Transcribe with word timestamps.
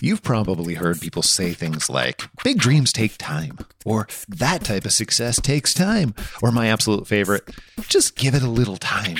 You've 0.00 0.22
probably 0.22 0.74
heard 0.74 1.00
people 1.00 1.22
say 1.22 1.52
things 1.54 1.90
like, 1.90 2.22
big 2.44 2.58
dreams 2.58 2.92
take 2.92 3.18
time, 3.18 3.58
or 3.84 4.06
that 4.28 4.62
type 4.62 4.84
of 4.84 4.92
success 4.92 5.40
takes 5.40 5.74
time, 5.74 6.14
or 6.40 6.52
my 6.52 6.68
absolute 6.68 7.08
favorite, 7.08 7.48
just 7.88 8.14
give 8.14 8.36
it 8.36 8.42
a 8.42 8.48
little 8.48 8.76
time. 8.76 9.16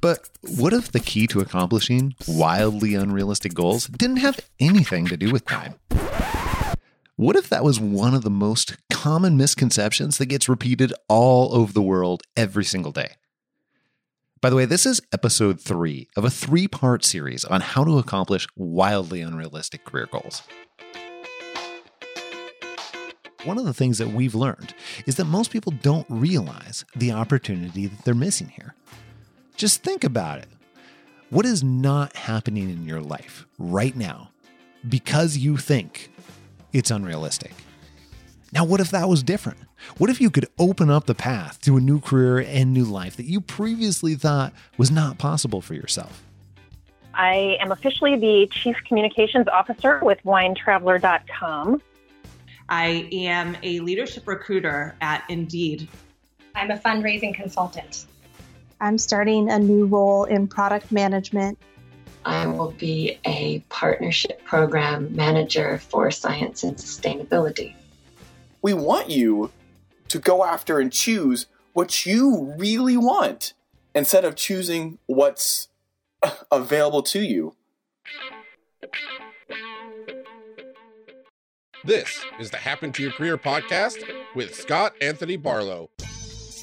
But 0.00 0.30
what 0.56 0.72
if 0.72 0.92
the 0.92 1.00
key 1.00 1.26
to 1.26 1.40
accomplishing 1.40 2.14
wildly 2.26 2.94
unrealistic 2.94 3.52
goals 3.52 3.86
didn't 3.86 4.16
have 4.16 4.40
anything 4.58 5.08
to 5.08 5.16
do 5.18 5.30
with 5.30 5.44
time? 5.44 5.74
What 7.16 7.36
if 7.36 7.50
that 7.50 7.62
was 7.62 7.78
one 7.78 8.14
of 8.14 8.22
the 8.22 8.30
most 8.30 8.78
common 8.90 9.36
misconceptions 9.36 10.16
that 10.16 10.26
gets 10.26 10.48
repeated 10.48 10.94
all 11.08 11.54
over 11.54 11.70
the 11.70 11.82
world 11.82 12.22
every 12.34 12.64
single 12.64 12.92
day? 12.92 13.10
By 14.42 14.50
the 14.50 14.56
way, 14.56 14.64
this 14.64 14.86
is 14.86 15.00
episode 15.12 15.60
three 15.60 16.08
of 16.16 16.24
a 16.24 16.30
three 16.30 16.66
part 16.66 17.04
series 17.04 17.44
on 17.44 17.60
how 17.60 17.84
to 17.84 17.98
accomplish 17.98 18.48
wildly 18.56 19.20
unrealistic 19.20 19.84
career 19.84 20.08
goals. 20.10 20.42
One 23.44 23.56
of 23.56 23.64
the 23.64 23.72
things 23.72 23.98
that 23.98 24.08
we've 24.08 24.34
learned 24.34 24.74
is 25.06 25.14
that 25.14 25.26
most 25.26 25.52
people 25.52 25.72
don't 25.80 26.08
realize 26.08 26.84
the 26.96 27.12
opportunity 27.12 27.86
that 27.86 28.04
they're 28.04 28.14
missing 28.14 28.48
here. 28.48 28.74
Just 29.54 29.84
think 29.84 30.02
about 30.02 30.38
it. 30.38 30.48
What 31.30 31.46
is 31.46 31.62
not 31.62 32.16
happening 32.16 32.68
in 32.68 32.84
your 32.84 33.00
life 33.00 33.46
right 33.58 33.96
now 33.96 34.30
because 34.88 35.36
you 35.36 35.56
think 35.56 36.10
it's 36.72 36.90
unrealistic? 36.90 37.52
Now, 38.52 38.66
what 38.66 38.80
if 38.80 38.90
that 38.90 39.08
was 39.08 39.22
different? 39.22 39.58
What 39.96 40.10
if 40.10 40.20
you 40.20 40.30
could 40.30 40.46
open 40.58 40.90
up 40.90 41.06
the 41.06 41.14
path 41.14 41.58
to 41.62 41.78
a 41.78 41.80
new 41.80 42.00
career 42.00 42.38
and 42.46 42.74
new 42.74 42.84
life 42.84 43.16
that 43.16 43.24
you 43.24 43.40
previously 43.40 44.14
thought 44.14 44.52
was 44.76 44.90
not 44.90 45.16
possible 45.16 45.62
for 45.62 45.72
yourself? 45.72 46.22
I 47.14 47.56
am 47.60 47.72
officially 47.72 48.16
the 48.16 48.46
Chief 48.52 48.76
Communications 48.86 49.48
Officer 49.48 50.00
with 50.02 50.18
WineTraveler.com. 50.24 51.80
I 52.68 53.08
am 53.12 53.56
a 53.62 53.80
leadership 53.80 54.28
recruiter 54.28 54.94
at 55.00 55.24
Indeed. 55.30 55.88
I'm 56.54 56.70
a 56.70 56.76
fundraising 56.76 57.34
consultant. 57.34 58.06
I'm 58.80 58.98
starting 58.98 59.50
a 59.50 59.58
new 59.58 59.86
role 59.86 60.24
in 60.24 60.46
product 60.46 60.92
management. 60.92 61.58
I 62.24 62.46
will 62.46 62.72
be 62.72 63.18
a 63.24 63.60
partnership 63.68 64.44
program 64.44 65.14
manager 65.14 65.78
for 65.78 66.10
science 66.10 66.62
and 66.62 66.76
sustainability. 66.76 67.74
We 68.62 68.74
want 68.74 69.10
you 69.10 69.50
to 70.06 70.20
go 70.20 70.44
after 70.44 70.78
and 70.78 70.92
choose 70.92 71.46
what 71.72 72.06
you 72.06 72.54
really 72.56 72.96
want 72.96 73.54
instead 73.92 74.24
of 74.24 74.36
choosing 74.36 74.98
what's 75.06 75.66
available 76.52 77.02
to 77.02 77.20
you. 77.20 77.56
This 81.84 82.24
is 82.38 82.52
the 82.52 82.58
Happen 82.58 82.92
to 82.92 83.02
Your 83.02 83.10
Career 83.10 83.36
podcast 83.36 83.96
with 84.36 84.54
Scott 84.54 84.94
Anthony 85.02 85.36
Barlow. 85.36 85.90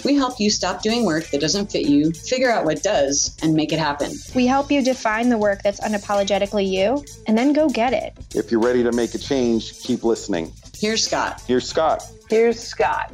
We 0.05 0.16
help 0.16 0.39
you 0.39 0.50
stop 0.50 0.81
doing 0.81 1.03
work 1.03 1.30
that 1.31 1.42
doesn't 1.42 1.70
fit 1.70 1.88
you, 1.88 2.14
figure 2.14 2.50
out 2.50 2.64
what 2.64 2.81
does, 2.81 3.38
and 3.44 3.53
make 3.53 3.73
it 3.73 3.80
happen. 3.80 4.14
We 4.33 4.47
help 4.47 4.72
you 4.72 4.81
define 4.81 5.27
the 5.27 5.38
work 5.38 5.61
that's 5.61 5.81
unapologetically 5.81 6.66
you 6.66 7.03
and 7.27 7.38
then 7.38 7.52
go 7.52 7.67
get 7.67 7.92
it. 7.92 8.14
If 8.33 8.50
you're 8.50 8.61
ready 8.61 8.83
to 8.83 8.94
make 8.94 9.14
a 9.14 9.17
change, 9.17 9.77
keep 9.81 10.05
listening. 10.05 10.53
Here's 10.80 11.03
Scott. 11.03 11.41
Here's 11.45 11.67
Scott. 11.67 12.03
Here's 12.30 12.58
Scott. 12.58 13.11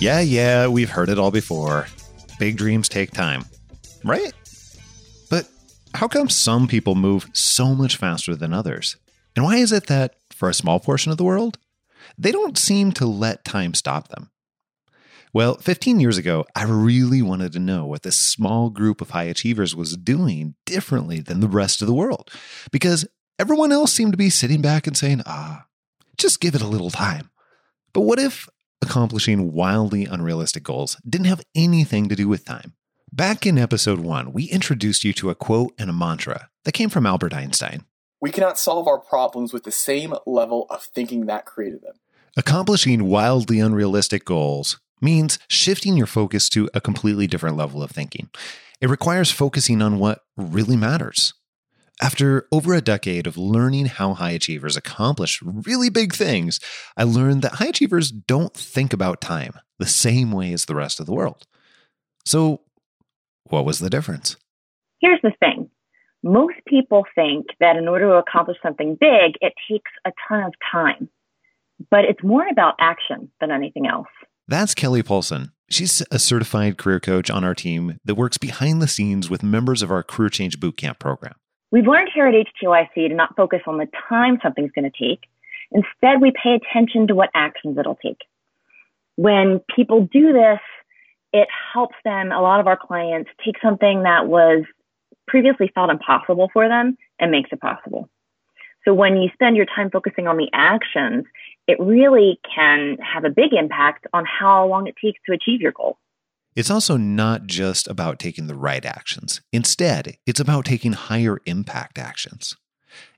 Yeah, 0.00 0.18
yeah, 0.18 0.66
we've 0.66 0.90
heard 0.90 1.08
it 1.08 1.18
all 1.18 1.30
before. 1.30 1.86
Big 2.40 2.56
dreams 2.56 2.88
take 2.88 3.12
time, 3.12 3.44
right? 4.02 4.32
But 5.30 5.48
how 5.94 6.08
come 6.08 6.28
some 6.28 6.66
people 6.66 6.96
move 6.96 7.28
so 7.32 7.72
much 7.74 7.96
faster 7.96 8.34
than 8.34 8.52
others? 8.52 8.96
And 9.36 9.44
why 9.44 9.56
is 9.56 9.70
it 9.70 9.86
that, 9.86 10.16
for 10.32 10.48
a 10.48 10.54
small 10.54 10.80
portion 10.80 11.12
of 11.12 11.18
the 11.18 11.24
world, 11.24 11.58
they 12.18 12.32
don't 12.32 12.58
seem 12.58 12.90
to 12.92 13.06
let 13.06 13.44
time 13.44 13.74
stop 13.74 14.08
them? 14.08 14.28
Well, 15.34 15.56
15 15.56 15.98
years 15.98 16.16
ago, 16.16 16.46
I 16.54 16.62
really 16.62 17.20
wanted 17.20 17.52
to 17.54 17.58
know 17.58 17.86
what 17.86 18.04
this 18.04 18.16
small 18.16 18.70
group 18.70 19.00
of 19.00 19.10
high 19.10 19.24
achievers 19.24 19.74
was 19.74 19.96
doing 19.96 20.54
differently 20.64 21.18
than 21.18 21.40
the 21.40 21.48
rest 21.48 21.82
of 21.82 21.88
the 21.88 21.94
world, 21.94 22.30
because 22.70 23.04
everyone 23.36 23.72
else 23.72 23.92
seemed 23.92 24.12
to 24.12 24.16
be 24.16 24.30
sitting 24.30 24.62
back 24.62 24.86
and 24.86 24.96
saying, 24.96 25.22
ah, 25.26 25.66
just 26.16 26.40
give 26.40 26.54
it 26.54 26.62
a 26.62 26.68
little 26.68 26.90
time. 26.90 27.30
But 27.92 28.02
what 28.02 28.20
if 28.20 28.48
accomplishing 28.80 29.52
wildly 29.52 30.04
unrealistic 30.04 30.62
goals 30.62 30.96
didn't 31.08 31.26
have 31.26 31.42
anything 31.56 32.08
to 32.10 32.14
do 32.14 32.28
with 32.28 32.44
time? 32.44 32.74
Back 33.12 33.44
in 33.44 33.58
episode 33.58 33.98
one, 33.98 34.32
we 34.32 34.44
introduced 34.44 35.02
you 35.02 35.12
to 35.14 35.30
a 35.30 35.34
quote 35.34 35.74
and 35.80 35.90
a 35.90 35.92
mantra 35.92 36.48
that 36.64 36.72
came 36.72 36.90
from 36.90 37.06
Albert 37.06 37.34
Einstein. 37.34 37.86
We 38.20 38.30
cannot 38.30 38.56
solve 38.56 38.86
our 38.86 39.00
problems 39.00 39.52
with 39.52 39.64
the 39.64 39.72
same 39.72 40.14
level 40.26 40.68
of 40.70 40.84
thinking 40.84 41.26
that 41.26 41.44
created 41.44 41.82
them. 41.82 41.94
Accomplishing 42.36 43.06
wildly 43.06 43.58
unrealistic 43.58 44.24
goals 44.24 44.78
means 45.04 45.38
shifting 45.48 45.96
your 45.96 46.06
focus 46.06 46.48
to 46.50 46.68
a 46.74 46.80
completely 46.80 47.26
different 47.26 47.56
level 47.56 47.82
of 47.82 47.90
thinking. 47.90 48.30
It 48.80 48.90
requires 48.90 49.30
focusing 49.30 49.80
on 49.80 49.98
what 49.98 50.20
really 50.36 50.76
matters. 50.76 51.34
After 52.02 52.48
over 52.50 52.74
a 52.74 52.80
decade 52.80 53.26
of 53.26 53.38
learning 53.38 53.86
how 53.86 54.14
high 54.14 54.32
achievers 54.32 54.76
accomplish 54.76 55.40
really 55.42 55.90
big 55.90 56.12
things, 56.12 56.58
I 56.96 57.04
learned 57.04 57.42
that 57.42 57.54
high 57.54 57.68
achievers 57.68 58.10
don't 58.10 58.52
think 58.52 58.92
about 58.92 59.20
time 59.20 59.54
the 59.78 59.86
same 59.86 60.32
way 60.32 60.52
as 60.52 60.64
the 60.64 60.74
rest 60.74 60.98
of 60.98 61.06
the 61.06 61.14
world. 61.14 61.46
So, 62.24 62.62
what 63.44 63.64
was 63.64 63.78
the 63.78 63.90
difference? 63.90 64.36
Here's 65.00 65.20
the 65.22 65.32
thing 65.38 65.70
most 66.24 66.54
people 66.66 67.04
think 67.14 67.46
that 67.60 67.76
in 67.76 67.86
order 67.86 68.08
to 68.08 68.14
accomplish 68.14 68.56
something 68.62 68.96
big, 68.98 69.34
it 69.40 69.52
takes 69.70 69.90
a 70.06 70.12
ton 70.26 70.42
of 70.42 70.54
time. 70.72 71.08
But 71.90 72.06
it's 72.06 72.22
more 72.24 72.48
about 72.48 72.74
action 72.80 73.30
than 73.40 73.50
anything 73.50 73.86
else. 73.86 74.08
That's 74.46 74.74
Kelly 74.74 75.02
Paulson. 75.02 75.52
She's 75.70 76.02
a 76.10 76.18
certified 76.18 76.76
career 76.76 77.00
coach 77.00 77.30
on 77.30 77.44
our 77.44 77.54
team 77.54 77.98
that 78.04 78.14
works 78.14 78.36
behind 78.36 78.82
the 78.82 78.88
scenes 78.88 79.30
with 79.30 79.42
members 79.42 79.80
of 79.80 79.90
our 79.90 80.02
Career 80.02 80.28
Change 80.28 80.60
Bootcamp 80.60 80.98
program. 80.98 81.34
We've 81.72 81.86
learned 81.86 82.10
here 82.14 82.26
at 82.26 82.34
HTYC 82.34 83.08
to 83.08 83.14
not 83.14 83.34
focus 83.36 83.60
on 83.66 83.78
the 83.78 83.88
time 84.06 84.38
something's 84.42 84.70
going 84.72 84.90
to 84.90 84.96
take. 84.96 85.20
Instead, 85.72 86.20
we 86.20 86.30
pay 86.30 86.54
attention 86.54 87.06
to 87.06 87.14
what 87.14 87.30
actions 87.34 87.78
it'll 87.78 87.96
take. 87.96 88.20
When 89.16 89.60
people 89.74 90.08
do 90.12 90.34
this, 90.34 90.60
it 91.32 91.48
helps 91.72 91.96
them, 92.04 92.30
a 92.30 92.42
lot 92.42 92.60
of 92.60 92.66
our 92.66 92.76
clients, 92.76 93.30
take 93.42 93.56
something 93.62 94.02
that 94.02 94.26
was 94.26 94.64
previously 95.26 95.72
thought 95.74 95.88
impossible 95.88 96.50
for 96.52 96.68
them 96.68 96.98
and 97.18 97.30
makes 97.30 97.48
it 97.50 97.60
possible. 97.62 98.10
So 98.84 98.92
when 98.92 99.16
you 99.16 99.30
spend 99.32 99.56
your 99.56 99.66
time 99.66 99.90
focusing 99.90 100.28
on 100.28 100.36
the 100.36 100.50
actions, 100.52 101.24
it 101.66 101.78
really 101.80 102.38
can 102.54 102.98
have 102.98 103.24
a 103.24 103.30
big 103.30 103.52
impact 103.52 104.06
on 104.12 104.24
how 104.24 104.66
long 104.66 104.86
it 104.86 104.94
takes 105.02 105.20
to 105.26 105.32
achieve 105.32 105.60
your 105.60 105.72
goal. 105.72 105.98
It's 106.54 106.70
also 106.70 106.96
not 106.96 107.46
just 107.46 107.88
about 107.88 108.18
taking 108.18 108.46
the 108.46 108.54
right 108.54 108.84
actions. 108.84 109.40
Instead, 109.52 110.18
it's 110.24 110.38
about 110.38 110.64
taking 110.66 110.92
higher 110.92 111.40
impact 111.46 111.98
actions. 111.98 112.56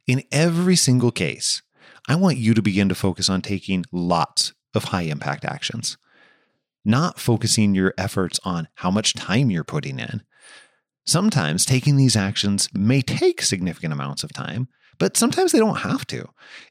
In 0.07 0.23
every 0.33 0.77
single 0.77 1.11
case, 1.11 1.63
I 2.09 2.15
want 2.15 2.39
you 2.39 2.55
to 2.55 2.63
begin 2.63 2.89
to 2.89 2.95
focus 2.95 3.29
on 3.29 3.43
taking 3.43 3.85
lots 3.93 4.55
of 4.75 4.85
high 4.85 5.03
impact 5.03 5.45
actions, 5.45 5.99
not 6.85 7.19
focusing 7.19 7.75
your 7.75 7.93
efforts 7.99 8.41
on 8.45 8.69
how 8.77 8.91
much 8.91 9.15
time 9.15 9.51
you're 9.51 9.65
putting 9.65 9.99
in. 9.99 10.23
Sometimes 11.07 11.65
taking 11.65 11.97
these 11.97 12.17
actions 12.17 12.69
may 12.75 13.01
take 13.01 13.41
significant 13.41 13.93
amounts 13.93 14.25
of 14.25 14.33
time, 14.33 14.67
but 14.99 15.17
sometimes 15.17 15.53
they 15.53 15.59
don't 15.61 15.79
have 15.79 16.05
to. 16.09 16.29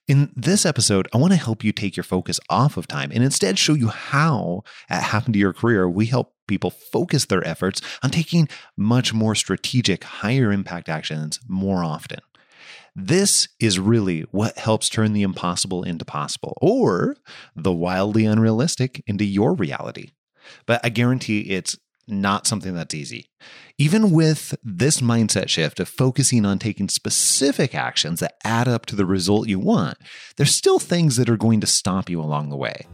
In 0.10 0.34
this 0.36 0.66
episode, 0.66 1.08
I 1.14 1.18
want 1.18 1.32
to 1.32 1.40
help 1.40 1.64
you 1.64 1.72
take 1.72 1.96
your 1.96 2.04
focus 2.04 2.40
off 2.50 2.76
of 2.76 2.86
time 2.86 3.12
and 3.14 3.24
instead 3.24 3.58
show 3.58 3.74
you 3.74 3.88
how, 3.88 4.64
at 4.90 5.04
Happen 5.04 5.32
to 5.32 5.40
Your 5.40 5.54
Career, 5.54 5.90
we 5.90 6.08
help 6.08 6.34
people 6.48 6.70
focus 6.70 7.26
their 7.26 7.48
efforts 7.48 7.82
on 8.04 8.10
taking 8.10 8.50
much 8.76 9.14
more 9.14 9.36
strategic, 9.36 10.04
higher 10.04 10.52
impact 10.52 10.90
actions 10.90 11.40
more 11.48 11.86
often. 11.86 12.20
This 12.94 13.48
is 13.60 13.80
really 13.80 14.22
what 14.32 14.58
helps 14.58 14.90
turn 14.90 15.14
the 15.14 15.24
impossible 15.24 15.84
into 15.84 16.04
possible 16.04 16.58
or 16.62 17.16
the 17.56 17.74
wildly 17.74 18.26
unrealistic 18.26 19.02
into 19.08 19.24
your 19.24 19.54
reality. 19.54 20.12
But 20.66 20.82
I 20.84 20.90
guarantee 20.90 21.42
it's 21.42 21.78
not 22.08 22.48
something 22.48 22.74
that's 22.76 22.94
easy. 22.94 23.30
Even 23.78 24.12
with 24.12 24.56
this 24.64 25.02
mindset 25.02 25.50
shift 25.50 25.80
of 25.80 25.90
focusing 25.90 26.46
on 26.46 26.60
taking 26.60 26.90
specific 26.90 27.76
actions 27.76 28.20
that 28.20 28.36
add 28.44 28.68
up 28.68 28.86
to 28.88 28.96
the 28.96 29.06
result 29.06 29.48
you 29.48 29.60
want, 29.60 29.98
there's 30.38 30.56
still 30.56 30.80
things 30.80 31.18
that 31.18 31.30
are 31.30 31.38
going 31.38 31.62
to 31.62 31.68
stop 31.68 32.10
you 32.10 32.22
along 32.22 32.50
the 32.50 32.58
way. 32.58 32.88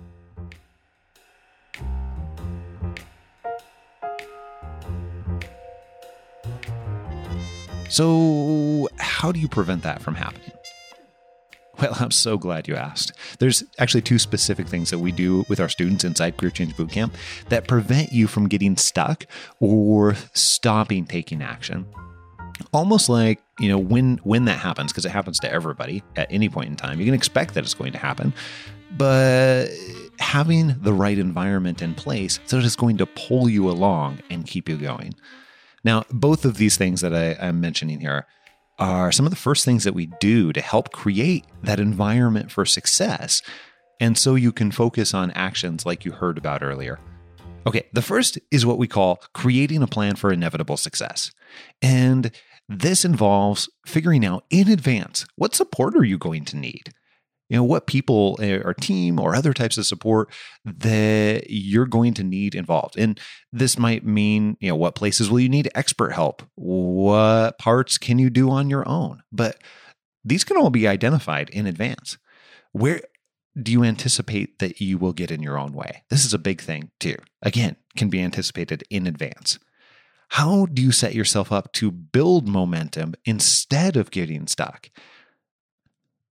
So, 7.89 8.87
how 8.97 9.33
do 9.33 9.39
you 9.41 9.49
prevent 9.49 9.83
that 9.83 10.01
from 10.01 10.15
happening? 10.15 10.53
Well, 11.81 11.97
I'm 11.99 12.11
so 12.11 12.37
glad 12.37 12.67
you 12.67 12.75
asked. 12.75 13.13
There's 13.39 13.63
actually 13.79 14.03
two 14.03 14.19
specific 14.19 14.67
things 14.67 14.91
that 14.91 14.99
we 14.99 15.11
do 15.11 15.43
with 15.49 15.59
our 15.59 15.67
students 15.67 16.03
inside 16.03 16.37
Career 16.37 16.51
Change 16.51 16.75
Bootcamp 16.75 17.11
that 17.49 17.67
prevent 17.67 18.13
you 18.13 18.27
from 18.27 18.47
getting 18.47 18.77
stuck 18.77 19.25
or 19.59 20.13
stopping 20.33 21.07
taking 21.07 21.41
action. 21.41 21.87
Almost 22.71 23.09
like, 23.09 23.41
you 23.59 23.67
know, 23.67 23.79
when 23.79 24.17
when 24.23 24.45
that 24.45 24.59
happens 24.59 24.91
because 24.91 25.05
it 25.05 25.11
happens 25.11 25.39
to 25.39 25.51
everybody 25.51 26.03
at 26.15 26.31
any 26.31 26.49
point 26.49 26.69
in 26.69 26.75
time. 26.75 26.99
You 26.99 27.05
can 27.05 27.15
expect 27.15 27.55
that 27.55 27.63
it's 27.63 27.73
going 27.73 27.93
to 27.93 27.97
happen. 27.97 28.31
But 28.95 29.69
having 30.19 30.75
the 30.81 30.93
right 30.93 31.17
environment 31.17 31.81
in 31.81 31.95
place 31.95 32.39
so 32.45 32.57
that 32.57 32.65
it's 32.65 32.75
going 32.75 32.97
to 32.97 33.07
pull 33.07 33.49
you 33.49 33.67
along 33.67 34.19
and 34.29 34.45
keep 34.45 34.69
you 34.69 34.77
going. 34.77 35.15
Now, 35.83 36.03
both 36.11 36.45
of 36.45 36.57
these 36.57 36.77
things 36.77 37.01
that 37.01 37.13
I, 37.13 37.47
am 37.47 37.59
mentioning 37.59 38.01
here 38.01 38.27
are 38.79 39.11
some 39.11 39.25
of 39.25 39.29
the 39.29 39.35
first 39.35 39.65
things 39.65 39.83
that 39.83 39.93
we 39.93 40.07
do 40.19 40.51
to 40.53 40.61
help 40.61 40.91
create 40.91 41.45
that 41.63 41.79
environment 41.79 42.51
for 42.51 42.65
success. 42.65 43.41
And 43.99 44.17
so 44.17 44.35
you 44.35 44.51
can 44.51 44.71
focus 44.71 45.13
on 45.13 45.31
actions 45.31 45.85
like 45.85 46.05
you 46.05 46.11
heard 46.11 46.37
about 46.37 46.63
earlier. 46.63 46.99
Okay, 47.67 47.83
the 47.93 48.01
first 48.01 48.39
is 48.49 48.65
what 48.65 48.79
we 48.79 48.87
call 48.87 49.21
creating 49.33 49.83
a 49.83 49.87
plan 49.87 50.15
for 50.15 50.31
inevitable 50.31 50.77
success. 50.77 51.31
And 51.81 52.31
this 52.67 53.05
involves 53.05 53.69
figuring 53.85 54.25
out 54.25 54.45
in 54.49 54.67
advance 54.67 55.25
what 55.35 55.53
support 55.53 55.95
are 55.95 56.03
you 56.03 56.17
going 56.17 56.45
to 56.45 56.57
need? 56.57 56.91
You 57.51 57.57
know 57.57 57.65
what 57.65 57.85
people 57.85 58.39
eh, 58.41 58.61
or 58.63 58.73
team 58.73 59.19
or 59.19 59.35
other 59.35 59.53
types 59.53 59.77
of 59.77 59.85
support 59.85 60.31
that 60.63 61.47
you're 61.49 61.85
going 61.85 62.13
to 62.13 62.23
need 62.23 62.55
involved. 62.55 62.97
And 62.97 63.19
this 63.51 63.77
might 63.77 64.05
mean 64.05 64.55
you 64.61 64.69
know 64.69 64.77
what 64.77 64.95
places 64.95 65.29
will 65.29 65.41
you 65.41 65.49
need 65.49 65.69
expert 65.75 66.13
help? 66.13 66.43
What 66.55 67.59
parts 67.59 67.97
can 67.97 68.19
you 68.19 68.29
do 68.29 68.49
on 68.49 68.69
your 68.69 68.87
own? 68.87 69.23
But 69.33 69.61
these 70.23 70.45
can 70.45 70.55
all 70.55 70.69
be 70.69 70.87
identified 70.87 71.49
in 71.49 71.67
advance. 71.67 72.17
Where 72.71 73.01
do 73.61 73.73
you 73.73 73.83
anticipate 73.83 74.59
that 74.59 74.79
you 74.79 74.97
will 74.97 75.11
get 75.11 75.29
in 75.29 75.43
your 75.43 75.57
own 75.57 75.73
way? 75.73 76.03
This 76.09 76.23
is 76.23 76.33
a 76.33 76.39
big 76.39 76.61
thing 76.61 76.91
too. 77.01 77.17
Again 77.41 77.75
can 77.97 78.07
be 78.07 78.21
anticipated 78.21 78.85
in 78.89 79.05
advance. 79.05 79.59
How 80.29 80.67
do 80.67 80.81
you 80.81 80.93
set 80.93 81.13
yourself 81.13 81.51
up 81.51 81.73
to 81.73 81.91
build 81.91 82.47
momentum 82.47 83.15
instead 83.25 83.97
of 83.97 84.09
getting 84.09 84.47
stuck 84.47 84.89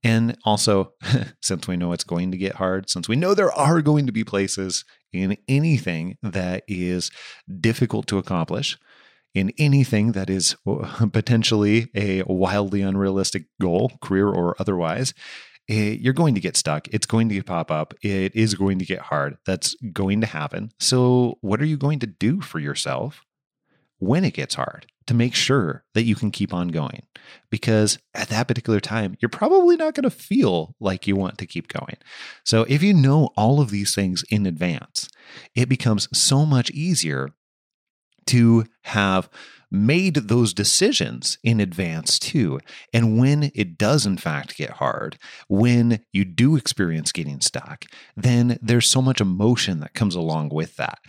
and 0.03 0.37
also, 0.45 0.95
since 1.43 1.69
we 1.69 1.77
know 1.77 1.93
it's 1.93 2.05
going 2.05 2.31
to 2.31 2.39
get 2.39 2.57
hard, 2.57 2.89
since 2.89 3.09
we 3.09 3.17
know 3.17 3.35
there 3.35 3.53
are 3.53 3.83
going 3.83 4.07
to 4.07 4.13
be 4.13 4.25
places 4.25 4.85
in 5.13 5.37
anything 5.49 6.17
that 6.23 6.65
is 6.69 7.11
difficult 7.61 8.07
to 8.09 8.19
accomplish, 8.19 8.79
in 9.35 9.53
anything 9.59 10.13
that 10.13 10.31
is 10.31 10.57
potentially 11.13 11.89
a 11.95 12.23
wildly 12.23 12.81
unrealistic 12.81 13.45
goal, 13.61 13.93
career 14.01 14.29
or 14.29 14.57
otherwise, 14.59 15.13
eh, 15.69 15.97
you're 16.01 16.15
going 16.15 16.35
to 16.35 16.41
get 16.41 16.57
stuck. 16.57 16.89
It's 16.89 17.07
going 17.07 17.29
to 17.29 17.43
pop 17.43 17.71
up. 17.71 17.95
It 18.03 18.35
is 18.35 18.55
going 18.55 18.79
to 18.79 18.87
get 18.87 19.01
hard. 19.01 19.37
That's 19.45 19.75
going 19.93 20.21
to 20.23 20.27
happen. 20.27 20.71
So, 20.81 21.39
what 21.43 21.61
are 21.61 21.67
you 21.67 21.77
going 21.77 21.99
to 22.01 22.07
do 22.07 22.41
for 22.41 22.59
yourself 22.59 23.23
when 24.01 24.25
it 24.25 24.35
gets 24.35 24.57
hard? 24.57 24.87
to 25.11 25.15
make 25.15 25.35
sure 25.35 25.83
that 25.95 26.05
you 26.05 26.15
can 26.15 26.31
keep 26.31 26.55
on 26.55 26.69
going. 26.69 27.03
Because 27.51 27.99
at 28.15 28.29
that 28.29 28.47
particular 28.47 28.79
time, 28.79 29.17
you're 29.19 29.29
probably 29.29 29.77
not 29.77 29.95
going 29.95 30.05
to 30.05 30.11
feel 30.11 30.77
like 30.79 31.09
you 31.09 31.17
want 31.17 31.37
to 31.39 31.47
keep 31.47 31.67
going. 31.67 31.97
So 32.45 32.65
if 32.69 32.81
you 32.81 32.95
know 32.95 33.31
all 33.37 33.61
of 33.61 33.71
these 33.71 33.93
things 33.93 34.23
in 34.31 34.47
advance, 34.47 35.09
it 35.57 35.69
becomes 35.69 36.07
so 36.17 36.47
much 36.47 36.71
easier 36.71 37.31
to 38.27 38.67
have 38.85 39.29
made 39.69 40.15
those 40.15 40.55
decisions 40.55 41.39
in 41.43 41.59
advance 41.59 42.17
too. 42.17 42.61
And 42.93 43.19
when 43.19 43.51
it 43.53 43.77
does, 43.77 44.07
in 44.07 44.17
fact, 44.17 44.57
get 44.57 44.71
hard, 44.71 45.19
when 45.49 46.05
you 46.13 46.25
do 46.25 46.55
experience 46.55 47.11
getting 47.11 47.41
stuck, 47.41 47.85
then 48.17 48.61
there's 48.63 48.89
so 48.89 49.03
much 49.03 49.21
emotion 49.21 49.81
that 49.81 49.95
comes 49.95 50.15
along 50.15 50.51
with 50.51 50.77
that. 50.77 51.01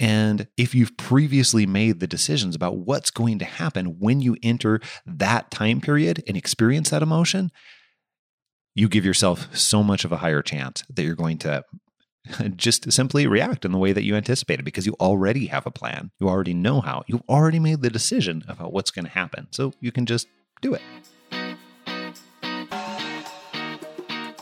And 0.00 0.48
if 0.56 0.74
you've 0.74 0.96
previously 0.96 1.66
made 1.66 2.00
the 2.00 2.06
decisions 2.06 2.56
about 2.56 2.78
what's 2.78 3.10
going 3.10 3.38
to 3.38 3.44
happen 3.44 3.98
when 4.00 4.20
you 4.20 4.36
enter 4.42 4.80
that 5.06 5.50
time 5.50 5.82
period 5.82 6.24
and 6.26 6.38
experience 6.38 6.88
that 6.88 7.02
emotion, 7.02 7.52
you 8.74 8.88
give 8.88 9.04
yourself 9.04 9.54
so 9.54 9.82
much 9.82 10.06
of 10.06 10.10
a 10.10 10.16
higher 10.16 10.40
chance 10.40 10.82
that 10.88 11.02
you're 11.02 11.14
going 11.14 11.36
to 11.38 11.64
just 12.56 12.90
simply 12.90 13.26
react 13.26 13.66
in 13.66 13.72
the 13.72 13.78
way 13.78 13.92
that 13.92 14.04
you 14.04 14.16
anticipated 14.16 14.64
because 14.64 14.86
you 14.86 14.96
already 15.00 15.46
have 15.46 15.66
a 15.66 15.70
plan. 15.70 16.10
You 16.18 16.30
already 16.30 16.54
know 16.54 16.80
how. 16.80 17.04
You've 17.06 17.22
already 17.28 17.58
made 17.58 17.82
the 17.82 17.90
decision 17.90 18.42
about 18.48 18.72
what's 18.72 18.90
going 18.90 19.04
to 19.04 19.10
happen. 19.10 19.48
So 19.50 19.74
you 19.80 19.92
can 19.92 20.06
just 20.06 20.28
do 20.62 20.72
it. 20.72 20.82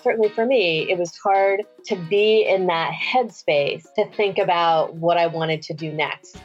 Certainly 0.09 0.31
for 0.31 0.47
me, 0.47 0.91
it 0.91 0.99
was 0.99 1.15
hard 1.19 1.63
to 1.85 1.97
be 2.09 2.43
in 2.49 2.67
that 2.67 2.93
headspace 2.93 3.85
to 3.95 4.09
think 4.13 4.39
about 4.39 4.95
what 4.95 5.19
I 5.19 5.27
wanted 5.27 5.61
to 5.63 5.75
do 5.75 5.93
next. 5.93 6.39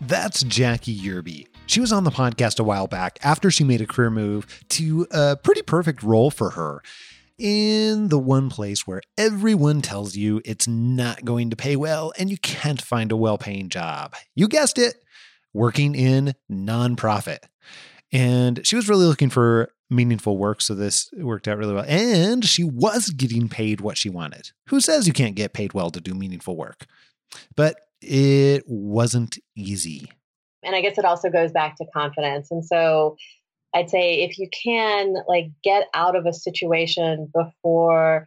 That's 0.00 0.42
Jackie 0.42 0.98
Yerby. 0.98 1.46
She 1.66 1.80
was 1.80 1.92
on 1.92 2.02
the 2.02 2.10
podcast 2.10 2.58
a 2.58 2.64
while 2.64 2.88
back 2.88 3.18
after 3.22 3.48
she 3.50 3.62
made 3.62 3.80
a 3.80 3.86
career 3.86 4.10
move 4.10 4.64
to 4.70 5.06
a 5.12 5.36
pretty 5.36 5.62
perfect 5.62 6.02
role 6.02 6.32
for 6.32 6.50
her 6.50 6.82
in 7.38 8.08
the 8.08 8.18
one 8.18 8.50
place 8.50 8.88
where 8.88 9.02
everyone 9.16 9.82
tells 9.82 10.16
you 10.16 10.40
it's 10.44 10.66
not 10.66 11.24
going 11.24 11.50
to 11.50 11.56
pay 11.56 11.76
well 11.76 12.12
and 12.18 12.28
you 12.28 12.38
can't 12.38 12.82
find 12.82 13.12
a 13.12 13.16
well 13.16 13.38
paying 13.38 13.68
job. 13.68 14.16
You 14.34 14.48
guessed 14.48 14.78
it, 14.78 14.96
working 15.52 15.94
in 15.94 16.34
nonprofit. 16.50 17.38
And 18.16 18.66
she 18.66 18.76
was 18.76 18.88
really 18.88 19.04
looking 19.04 19.28
for 19.28 19.68
meaningful 19.90 20.38
work. 20.38 20.62
So 20.62 20.74
this 20.74 21.10
worked 21.18 21.46
out 21.46 21.58
really 21.58 21.74
well. 21.74 21.84
And 21.86 22.42
she 22.46 22.64
was 22.64 23.10
getting 23.10 23.46
paid 23.46 23.82
what 23.82 23.98
she 23.98 24.08
wanted. 24.08 24.52
Who 24.68 24.80
says 24.80 25.06
you 25.06 25.12
can't 25.12 25.34
get 25.34 25.52
paid 25.52 25.74
well 25.74 25.90
to 25.90 26.00
do 26.00 26.14
meaningful 26.14 26.56
work? 26.56 26.86
But 27.56 27.76
it 28.00 28.64
wasn't 28.66 29.36
easy. 29.54 30.10
And 30.62 30.74
I 30.74 30.80
guess 30.80 30.96
it 30.96 31.04
also 31.04 31.28
goes 31.28 31.52
back 31.52 31.76
to 31.76 31.84
confidence. 31.94 32.50
And 32.50 32.64
so 32.64 33.16
I'd 33.74 33.90
say 33.90 34.22
if 34.22 34.38
you 34.38 34.48
can 34.64 35.16
like 35.28 35.50
get 35.62 35.88
out 35.92 36.16
of 36.16 36.24
a 36.24 36.32
situation 36.32 37.30
before 37.34 38.26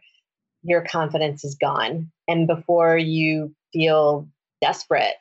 your 0.62 0.82
confidence 0.82 1.44
is 1.44 1.56
gone 1.60 2.12
and 2.28 2.46
before 2.46 2.96
you 2.96 3.52
feel 3.72 4.28
desperate 4.62 5.16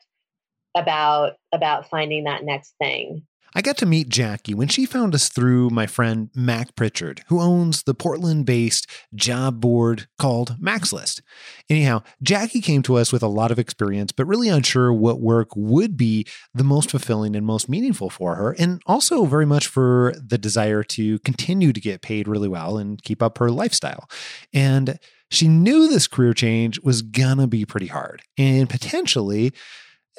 about 0.76 1.38
about 1.52 1.90
finding 1.90 2.26
that 2.26 2.44
next 2.44 2.76
thing 2.78 3.26
I 3.56 3.62
got 3.62 3.78
to 3.78 3.86
meet 3.86 4.10
Jackie 4.10 4.54
when 4.54 4.68
she 4.68 4.86
found 4.86 5.16
us 5.16 5.30
through 5.30 5.70
my 5.70 5.88
friend 5.88 6.30
Mac 6.36 6.76
Prichard, 6.76 7.24
who 7.28 7.40
owns 7.40 7.84
the 7.84 7.94
Portland 7.94 8.46
based 8.46 8.88
job 9.16 9.60
board 9.60 10.08
called 10.20 10.56
Mac's 10.60 10.94
List. 10.94 11.22
Anyhow, 11.70 12.04
Jackie 12.22 12.62
came 12.62 12.84
to 12.84 12.96
us 12.96 13.12
with 13.12 13.24
a 13.24 13.28
lot 13.28 13.52
of 13.52 13.60
experience, 13.60 14.12
but 14.12 14.28
really 14.28 14.50
unsure 14.50 14.94
what 14.94 15.22
work 15.22 15.50
would 15.56 15.98
be 15.98 16.28
the 16.54 16.64
most 16.64 16.92
fulfilling 16.92 17.36
and 17.36 17.46
most 17.46 17.70
meaningful 17.70 18.10
for 18.10 18.36
her, 18.36 18.56
and 18.60 18.82
also 18.86 19.26
very 19.26 19.46
much 19.46 19.68
for 19.68 20.14
the 20.24 20.38
desire 20.38 20.84
to 20.84 21.20
continue 21.20 21.74
to 21.74 21.82
get 21.82 22.02
paid 22.02 22.28
really 22.28 22.48
well 22.48 22.78
and 22.78 23.02
keep 23.04 23.24
up 23.24 23.38
her 23.40 23.50
lifestyle. 23.50 24.08
And 24.54 25.00
she 25.32 25.48
knew 25.48 25.88
this 25.88 26.08
career 26.08 26.34
change 26.34 26.80
was 26.82 27.02
gonna 27.02 27.48
be 27.48 27.66
pretty 27.66 27.88
hard 27.88 28.22
and 28.38 28.70
potentially 28.70 29.54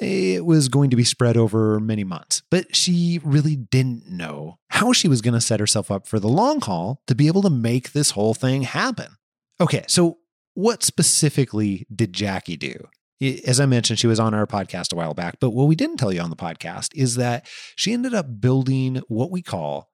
it 0.01 0.45
was 0.45 0.67
going 0.67 0.89
to 0.89 0.95
be 0.95 1.03
spread 1.03 1.37
over 1.37 1.79
many 1.79 2.03
months, 2.03 2.41
but 2.49 2.75
she 2.75 3.19
really 3.23 3.55
didn't 3.55 4.07
know 4.07 4.57
how 4.69 4.91
she 4.91 5.07
was 5.07 5.21
going 5.21 5.33
to 5.35 5.41
set 5.41 5.59
herself 5.59 5.91
up 5.91 6.07
for 6.07 6.19
the 6.19 6.27
long 6.27 6.59
haul 6.61 7.01
to 7.07 7.15
be 7.15 7.27
able 7.27 7.43
to 7.43 7.49
make 7.49 7.91
this 7.91 8.11
whole 8.11 8.33
thing 8.33 8.63
happen. 8.63 9.17
Okay, 9.59 9.85
so 9.87 10.17
what 10.55 10.83
specifically 10.83 11.85
did 11.93 12.13
Jackie 12.13 12.57
do? 12.57 12.87
As 13.45 13.59
I 13.59 13.67
mentioned, 13.67 13.99
she 13.99 14.07
was 14.07 14.19
on 14.19 14.33
our 14.33 14.47
podcast 14.47 14.91
a 14.91 14.95
while 14.95 15.13
back, 15.13 15.39
but 15.39 15.51
what 15.51 15.67
we 15.67 15.75
didn't 15.75 15.97
tell 15.97 16.11
you 16.11 16.21
on 16.21 16.31
the 16.31 16.35
podcast 16.35 16.89
is 16.95 17.15
that 17.15 17.47
she 17.75 17.93
ended 17.93 18.15
up 18.15 18.41
building 18.41 19.01
what 19.07 19.29
we 19.29 19.43
call 19.43 19.91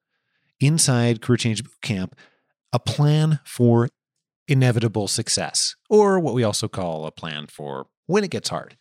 inside 0.61 1.21
Career 1.21 1.37
Change 1.37 1.63
Bootcamp 1.63 2.13
a 2.73 2.79
plan 2.79 3.39
for 3.45 3.89
inevitable 4.47 5.07
success, 5.07 5.75
or 5.89 6.19
what 6.19 6.33
we 6.33 6.43
also 6.43 6.67
call 6.67 7.05
a 7.05 7.11
plan 7.11 7.47
for 7.47 7.87
when 8.05 8.23
it 8.23 8.31
gets 8.31 8.49
hard. 8.49 8.77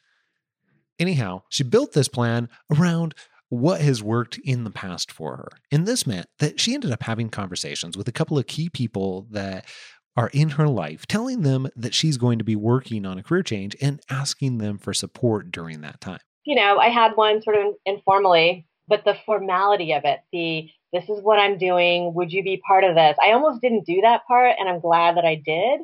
Anyhow, 0.98 1.42
she 1.48 1.62
built 1.62 1.92
this 1.92 2.08
plan 2.08 2.48
around 2.70 3.14
what 3.48 3.80
has 3.80 4.02
worked 4.02 4.38
in 4.38 4.64
the 4.64 4.70
past 4.70 5.12
for 5.12 5.36
her. 5.36 5.48
And 5.70 5.86
this 5.86 6.06
meant 6.06 6.26
that 6.38 6.58
she 6.58 6.74
ended 6.74 6.90
up 6.90 7.02
having 7.02 7.28
conversations 7.28 7.96
with 7.96 8.08
a 8.08 8.12
couple 8.12 8.38
of 8.38 8.46
key 8.46 8.68
people 8.68 9.26
that 9.30 9.66
are 10.16 10.30
in 10.32 10.50
her 10.50 10.66
life, 10.66 11.06
telling 11.06 11.42
them 11.42 11.68
that 11.76 11.94
she's 11.94 12.16
going 12.16 12.38
to 12.38 12.44
be 12.44 12.56
working 12.56 13.04
on 13.04 13.18
a 13.18 13.22
career 13.22 13.42
change 13.42 13.76
and 13.80 14.00
asking 14.10 14.58
them 14.58 14.78
for 14.78 14.94
support 14.94 15.52
during 15.52 15.82
that 15.82 16.00
time. 16.00 16.20
You 16.44 16.56
know, 16.56 16.78
I 16.78 16.88
had 16.88 17.12
one 17.16 17.42
sort 17.42 17.56
of 17.56 17.74
informally, 17.84 18.66
but 18.88 19.04
the 19.04 19.16
formality 19.26 19.92
of 19.92 20.04
it, 20.04 20.20
the 20.32 20.70
this 20.92 21.08
is 21.10 21.22
what 21.22 21.38
I'm 21.38 21.58
doing, 21.58 22.14
would 22.14 22.32
you 22.32 22.42
be 22.42 22.62
part 22.66 22.84
of 22.84 22.94
this? 22.94 23.16
I 23.22 23.32
almost 23.32 23.60
didn't 23.60 23.84
do 23.84 24.00
that 24.02 24.22
part, 24.26 24.56
and 24.58 24.68
I'm 24.68 24.80
glad 24.80 25.16
that 25.16 25.24
I 25.26 25.34
did 25.34 25.80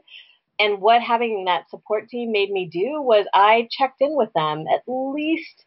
and 0.62 0.81
what 0.81 1.02
having 1.02 1.45
that 1.47 1.69
support 1.71 2.09
team 2.09 2.31
made 2.31 2.50
me 2.50 2.69
do 2.73 3.02
was 3.02 3.26
I 3.35 3.69
checked 3.71 4.00
in 4.00 4.14
with 4.14 4.33
them 4.35 4.64
at 4.73 4.83
least 4.87 5.64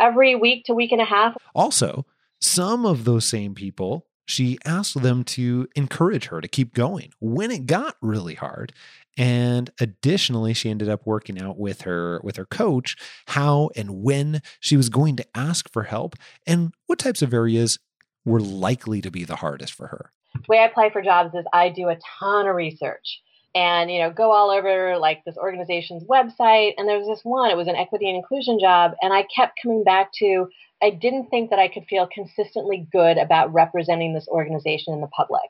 every 0.00 0.34
week 0.34 0.64
to 0.64 0.74
week 0.74 0.90
and 0.90 1.00
a 1.00 1.04
half. 1.04 1.36
Also, 1.54 2.04
some 2.40 2.84
of 2.84 3.04
those 3.04 3.24
same 3.24 3.54
people 3.54 4.06
she 4.26 4.58
asked 4.64 5.00
them 5.02 5.22
to 5.22 5.68
encourage 5.74 6.28
her 6.28 6.40
to 6.40 6.48
keep 6.48 6.72
going 6.72 7.12
when 7.20 7.50
it 7.50 7.66
got 7.66 7.96
really 8.00 8.34
hard. 8.34 8.72
And 9.18 9.70
additionally, 9.78 10.54
she 10.54 10.70
ended 10.70 10.88
up 10.88 11.06
working 11.06 11.40
out 11.40 11.58
with 11.58 11.82
her 11.82 12.20
with 12.24 12.36
her 12.36 12.46
coach 12.46 12.96
how 13.26 13.70
and 13.76 14.02
when 14.02 14.42
she 14.60 14.76
was 14.76 14.88
going 14.88 15.16
to 15.16 15.26
ask 15.34 15.70
for 15.70 15.84
help 15.84 16.16
and 16.46 16.74
what 16.86 16.98
types 16.98 17.22
of 17.22 17.32
areas 17.32 17.78
were 18.24 18.40
likely 18.40 19.00
to 19.02 19.10
be 19.10 19.24
the 19.24 19.36
hardest 19.36 19.74
for 19.74 19.88
her. 19.88 20.10
The 20.34 20.40
way 20.48 20.58
I 20.58 20.66
apply 20.66 20.90
for 20.90 21.02
jobs 21.02 21.34
is 21.34 21.44
I 21.52 21.68
do 21.68 21.88
a 21.90 21.98
ton 22.18 22.48
of 22.48 22.56
research 22.56 23.20
and 23.54 23.90
you 23.90 23.98
know 23.98 24.10
go 24.10 24.32
all 24.32 24.50
over 24.50 24.96
like 24.98 25.24
this 25.24 25.36
organization's 25.36 26.04
website 26.04 26.72
and 26.76 26.88
there 26.88 26.98
was 26.98 27.06
this 27.06 27.24
one 27.24 27.50
it 27.50 27.56
was 27.56 27.68
an 27.68 27.76
equity 27.76 28.08
and 28.08 28.16
inclusion 28.16 28.58
job 28.58 28.92
and 29.00 29.12
I 29.12 29.26
kept 29.34 29.58
coming 29.62 29.84
back 29.84 30.10
to 30.18 30.48
I 30.84 30.90
didn't 30.90 31.30
think 31.30 31.48
that 31.48 31.58
I 31.58 31.68
could 31.68 31.86
feel 31.88 32.06
consistently 32.12 32.86
good 32.92 33.16
about 33.16 33.52
representing 33.52 34.12
this 34.12 34.28
organization 34.28 34.92
in 34.92 35.00
the 35.00 35.06
public. 35.08 35.48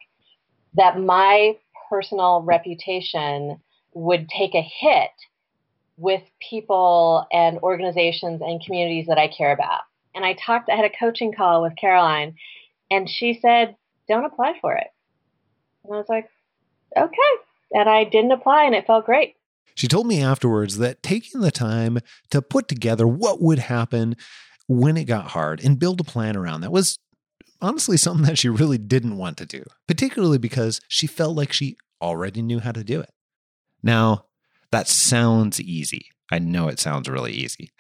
That 0.75 1.01
my 1.01 1.57
personal 1.91 2.43
reputation 2.43 3.61
would 3.95 4.29
take 4.29 4.55
a 4.55 4.63
hit 4.63 5.11
with 5.97 6.23
people 6.49 7.27
and 7.33 7.59
organizations 7.59 8.43
and 8.43 8.65
communities 8.65 9.07
that 9.09 9.19
I 9.19 9.29
care 9.29 9.53
about. 9.53 9.81
And 10.15 10.25
I 10.25 10.35
talked, 10.35 10.69
I 10.69 10.77
had 10.77 10.85
a 10.85 10.99
coaching 10.99 11.33
call 11.33 11.63
with 11.63 11.77
Caroline, 11.81 12.37
and 12.91 13.09
she 13.09 13.39
said, 13.43 13.75
Don't 14.09 14.25
apply 14.25 14.55
for 14.61 14.75
it. 14.75 14.87
And 15.85 15.95
I 15.95 15.97
was 15.97 16.09
like, 16.09 16.29
Okay. 16.97 17.45
And 17.75 17.89
I 17.89 18.05
didn't 18.05 18.33
apply, 18.33 18.65
and 18.65 18.75
it 18.75 18.87
felt 18.87 19.05
great. 19.05 19.35
She 19.75 19.89
told 19.89 20.07
me 20.07 20.23
afterwards 20.23 20.79
that 20.79 21.03
taking 21.03 21.41
the 21.41 21.51
time 21.51 21.99
to 22.31 22.41
put 22.41 22.69
together 22.69 23.07
what 23.07 23.43
would 23.43 23.59
happen 23.59 24.17
when 24.69 24.97
it 24.97 25.05
got 25.05 25.33
hard 25.33 25.63
and 25.63 25.79
build 25.79 26.01
a 26.01 26.05
plan 26.05 26.37
around 26.37 26.61
that 26.61 26.73
was 26.73 26.99
honestly 27.61 27.97
something 27.97 28.27
that 28.27 28.39
she 28.39 28.49
really 28.49 28.79
didn't 28.79 29.17
want 29.17 29.37
to 29.39 29.47
do, 29.47 29.65
particularly 29.89 30.39
because 30.39 30.81
she 30.89 31.07
felt 31.07 31.37
like 31.37 31.53
she 31.53 31.77
already 32.01 32.43
knew 32.43 32.61
how 32.61 32.73
to 32.73 32.85
do 32.85 33.01
it. 33.01 33.11
Now, 33.83 34.27
that 34.71 34.89
sounds 34.89 35.61
easy. 35.61 36.07
I 36.31 36.39
know 36.39 36.69
it 36.69 36.81
sounds 36.81 37.09
really 37.09 37.33
easy. 37.33 37.71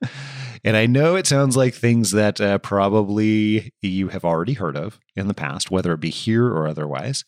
and 0.64 0.76
I 0.76 0.86
know 0.86 1.16
it 1.16 1.26
sounds 1.26 1.56
like 1.56 1.74
things 1.74 2.12
that 2.12 2.40
uh, 2.40 2.58
probably 2.58 3.72
you 3.82 4.08
have 4.08 4.24
already 4.24 4.54
heard 4.54 4.76
of 4.76 4.98
in 5.16 5.28
the 5.28 5.34
past, 5.34 5.70
whether 5.70 5.92
it 5.92 6.00
be 6.00 6.10
here 6.10 6.46
or 6.46 6.66
otherwise. 6.66 7.24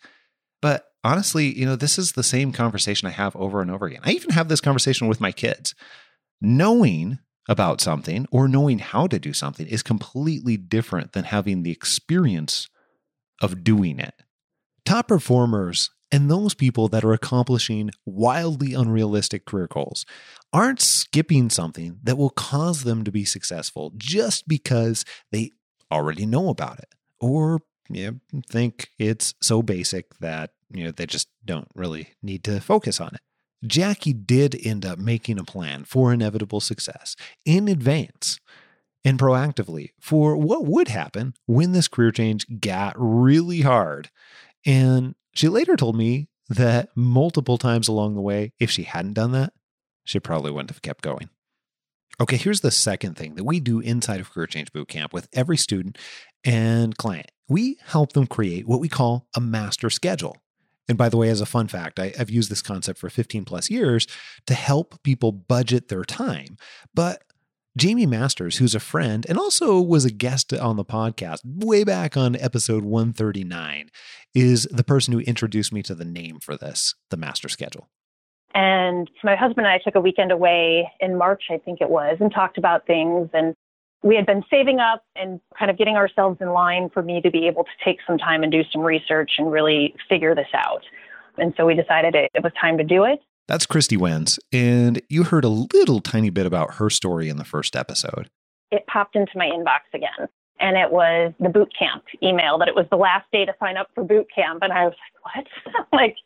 Honestly, 1.05 1.59
you 1.59 1.67
know, 1.67 1.77
this 1.77 1.99
is 1.99 2.13
the 2.13 2.23
same 2.23 2.53
conversation 2.53 3.09
I 3.09 3.13
have 3.13 3.35
over 3.37 3.61
and 3.61 3.71
over 3.71 3.87
again. 3.87 4.03
I 4.05 4.13
even 4.13 4.31
have 4.31 4.49
this 4.49 4.61
conversation 4.61 5.09
with 5.09 5.21
my 5.21 5.33
kids. 5.33 5.75
Knowing 6.41 7.19
about 7.49 7.81
something 7.81 8.27
or 8.31 8.47
knowing 8.47 8.79
how 8.79 9.07
to 9.09 9.19
do 9.19 9.33
something 9.33 9.67
is 9.67 9.83
completely 9.83 10.57
different 10.57 11.13
than 11.13 11.25
having 11.25 11.63
the 11.63 11.73
experience 11.73 12.69
of 13.41 13.65
doing 13.65 13.99
it. 13.99 14.15
Top 14.85 15.09
performers 15.09 15.91
and 16.13 16.31
those 16.31 16.55
people 16.55 16.89
that 16.89 17.05
are 17.05 17.13
accomplishing 17.13 17.91
wildly 18.05 18.75
unrealistic 18.75 19.47
career 19.47 19.67
goals 19.67 20.05
aren't 20.53 20.81
skipping 20.81 21.49
something 21.51 21.99
that 22.03 22.19
will 22.19 22.31
cause 22.31 22.85
them 22.85 23.03
to 23.03 23.11
be 23.11 23.25
successful 23.25 23.93
just 23.97 24.47
because 24.47 25.05
they 25.33 25.51
already 25.91 26.27
know 26.27 26.49
about 26.49 26.79
it 26.79 26.95
or 27.21 27.61
you 27.89 28.21
know, 28.33 28.41
think 28.49 28.91
it's 28.99 29.35
so 29.41 29.63
basic 29.63 30.19
that 30.19 30.51
you 30.73 30.85
know 30.85 30.91
they 30.91 31.07
just 31.07 31.29
don't 31.45 31.69
really 31.75 32.11
need 32.23 32.45
to 32.45 32.61
focus 32.61 33.01
on 33.01 33.15
it. 33.15 33.21
Jackie 33.65 34.13
did 34.13 34.59
end 34.65 34.85
up 34.85 34.99
making 34.99 35.39
a 35.39 35.45
plan 35.45 35.85
for 35.85 36.13
inevitable 36.13 36.61
success 36.61 37.15
in 37.45 37.69
advance 37.69 38.41
and 39.05 39.19
proactively 39.19 39.91
for 40.01 40.37
what 40.37 40.65
would 40.65 40.89
happen 40.89 41.35
when 41.47 41.73
this 41.73 41.89
career 41.89 42.11
change 42.11 42.47
got 42.61 42.95
really 42.97 43.61
hard. 43.61 44.11
And 44.65 45.15
she 45.35 45.49
later 45.49 45.77
told 45.77 45.97
me 45.97 46.29
that 46.49 46.91
multiple 46.95 47.59
times 47.59 47.89
along 47.89 48.15
the 48.15 48.21
way, 48.21 48.53
if 48.59 48.71
she 48.71 48.83
hadn't 48.83 49.15
done 49.15 49.33
that, 49.33 49.53
she 50.05 50.21
probably 50.21 50.51
wouldn't 50.51 50.71
have 50.71 50.83
kept 50.83 51.03
going. 51.03 51.29
Okay, 52.21 52.37
here's 52.37 52.61
the 52.61 52.71
second 52.71 53.17
thing 53.17 53.37
that 53.37 53.45
we 53.45 53.59
do 53.59 53.81
inside 53.81 54.21
of 54.21 54.31
Career 54.31 54.47
Change 54.47 54.73
Bootcamp 54.73 55.13
with 55.13 55.29
every 55.33 55.57
student 55.57 55.97
and 56.45 56.97
client. 56.97 57.31
We 57.49 57.79
help 57.85 58.13
them 58.13 58.27
create 58.27 58.67
what 58.67 58.81
we 58.81 58.89
call 58.89 59.27
a 59.35 59.41
master 59.41 59.89
schedule. 59.89 60.42
And 60.93 60.99
by 60.99 61.09
the 61.09 61.17
way, 61.17 61.31
as 61.31 61.41
a 61.41 61.47
fun 61.47 61.69
fact, 61.69 61.99
I, 61.99 62.13
have 62.19 62.29
used 62.29 62.51
this 62.51 62.61
concept 62.61 62.99
for 62.99 63.09
15 63.09 63.47
plus 63.47 63.71
years 63.71 64.07
to 64.47 64.53
help 64.53 65.03
people 65.03 65.33
budget 65.33 65.89
their 65.89 66.05
time. 66.05 66.59
But 66.93 67.23
Jaime 67.81 68.05
Masters, 68.05 68.59
who's 68.59 68.75
a 68.75 68.81
friend 68.81 69.25
and 69.27 69.39
also 69.39 69.81
was 69.81 70.05
a 70.05 70.11
guest 70.11 70.53
on 70.53 70.77
the 70.77 70.85
podcast 70.85 71.39
way 71.47 71.83
back 71.83 72.15
on 72.15 72.37
episode 72.37 72.85
139, 72.85 73.89
is 74.35 74.69
the 74.71 74.85
person 74.85 75.15
who 75.15 75.21
introduced 75.21 75.73
me 75.73 75.83
to 75.83 75.95
the 75.95 76.05
name 76.05 76.41
for 76.41 76.59
this, 76.59 76.95
the 77.09 77.17
master 77.17 77.49
schedule. 77.49 77.89
And 78.55 79.11
my 79.25 79.35
husband 79.35 79.67
and 79.67 79.73
I 79.73 79.79
took 79.83 79.95
a 79.95 80.01
weekend 80.01 80.31
away 80.31 80.93
in 81.01 81.17
March, 81.17 81.45
I 81.51 81.57
think 81.57 81.81
it 81.81 81.89
was, 81.89 82.19
and 82.21 82.31
talked 82.31 82.59
about 82.59 82.87
things. 82.87 83.31
And 83.33 83.55
we 84.03 84.17
had 84.17 84.27
been 84.27 84.43
saving 84.51 84.81
up 84.81 85.05
and 85.15 85.41
kind 85.59 85.71
of 85.71 85.79
getting 85.79 85.97
ourselves 85.97 86.39
in 86.41 86.51
line 86.51 86.91
for 86.93 87.03
me 87.03 87.21
to 87.21 87.31
be 87.31 87.47
able 87.47 87.65
to 87.65 87.71
take 87.85 87.99
some 88.07 88.19
time 88.19 88.43
and 88.43 88.51
do 88.51 88.63
some 88.73 88.83
research 88.83 89.33
and 89.39 89.51
really 89.51 89.95
figure 90.09 90.35
this 90.35 90.49
out. 90.55 90.83
And 91.39 91.55
so 91.57 91.67
we 91.67 91.75
decided 91.75 92.15
it, 92.15 92.31
it 92.35 92.43
was 92.43 92.53
time 92.61 92.79
to 92.79 92.85
do 92.85 93.05
it. 93.05 93.21
That's 93.49 93.67
Christy 93.67 93.97
Wenz, 93.97 94.39
and 94.53 95.03
you 95.09 95.25
heard 95.25 95.45
a 95.45 95.49
little 95.49 96.01
tiny 96.01 96.31
bit 96.31 96.47
about 96.47 96.75
her 96.75 96.89
story 96.89 97.29
in 97.29 97.39
the 97.39 97.45
first 97.45 97.75
episode. 97.75 98.31
It 98.71 98.87
popped 98.87 99.17
into 99.17 99.33
my 99.35 99.47
inbox 99.47 99.81
again, 99.93 100.29
and 100.61 100.77
it 100.77 100.91
was 100.91 101.33
the 101.41 101.49
boot 101.49 101.73
camp 101.77 102.05
email 102.23 102.57
that 102.59 102.69
it 102.69 102.75
was 102.75 102.87
the 102.91 102.97
last 102.97 103.27
day 103.33 103.45
to 103.45 103.53
sign 103.59 103.77
up 103.77 103.89
for 103.95 104.05
boot 104.05 104.29
camp. 104.33 104.61
And 104.63 104.73
I 104.73 104.85
was 104.85 104.95
like, 105.25 105.47
what? 105.75 105.87
like, 105.93 106.17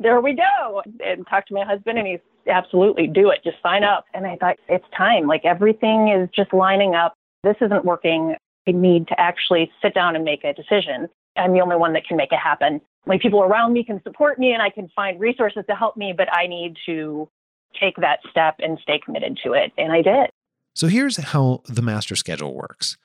there 0.00 0.20
we 0.20 0.34
go. 0.34 0.82
And 1.04 1.26
talked 1.28 1.48
to 1.48 1.54
my 1.54 1.64
husband, 1.64 1.98
and 1.98 2.08
he's 2.08 2.20
absolutely 2.48 3.06
do 3.06 3.30
it. 3.30 3.40
Just 3.44 3.58
sign 3.62 3.84
up. 3.84 4.06
And 4.14 4.26
I 4.26 4.36
thought, 4.36 4.56
it's 4.68 4.84
time. 4.96 5.26
Like, 5.26 5.44
everything 5.44 6.08
is 6.08 6.28
just 6.34 6.54
lining 6.54 6.94
up 6.94 7.16
this 7.42 7.56
isn't 7.60 7.84
working. 7.84 8.34
I 8.66 8.70
need 8.70 9.08
to 9.08 9.20
actually 9.20 9.70
sit 9.82 9.94
down 9.94 10.14
and 10.14 10.24
make 10.24 10.44
a 10.44 10.52
decision. 10.52 11.08
I'm 11.36 11.52
the 11.52 11.60
only 11.60 11.76
one 11.76 11.92
that 11.94 12.06
can 12.06 12.16
make 12.16 12.32
it 12.32 12.38
happen. 12.38 12.80
My 13.06 13.18
people 13.18 13.42
around 13.42 13.72
me 13.72 13.84
can 13.84 14.00
support 14.02 14.38
me 14.38 14.52
and 14.52 14.62
I 14.62 14.70
can 14.70 14.88
find 14.94 15.18
resources 15.18 15.64
to 15.68 15.74
help 15.74 15.96
me, 15.96 16.14
but 16.16 16.32
I 16.32 16.46
need 16.46 16.76
to 16.86 17.28
take 17.80 17.96
that 17.96 18.20
step 18.30 18.56
and 18.58 18.78
stay 18.80 19.00
committed 19.04 19.38
to 19.44 19.54
it. 19.54 19.72
And 19.76 19.92
I 19.92 20.02
did. 20.02 20.30
So 20.74 20.86
here's 20.86 21.16
how 21.16 21.62
the 21.68 21.82
master 21.82 22.16
schedule 22.16 22.54
works. 22.54 22.96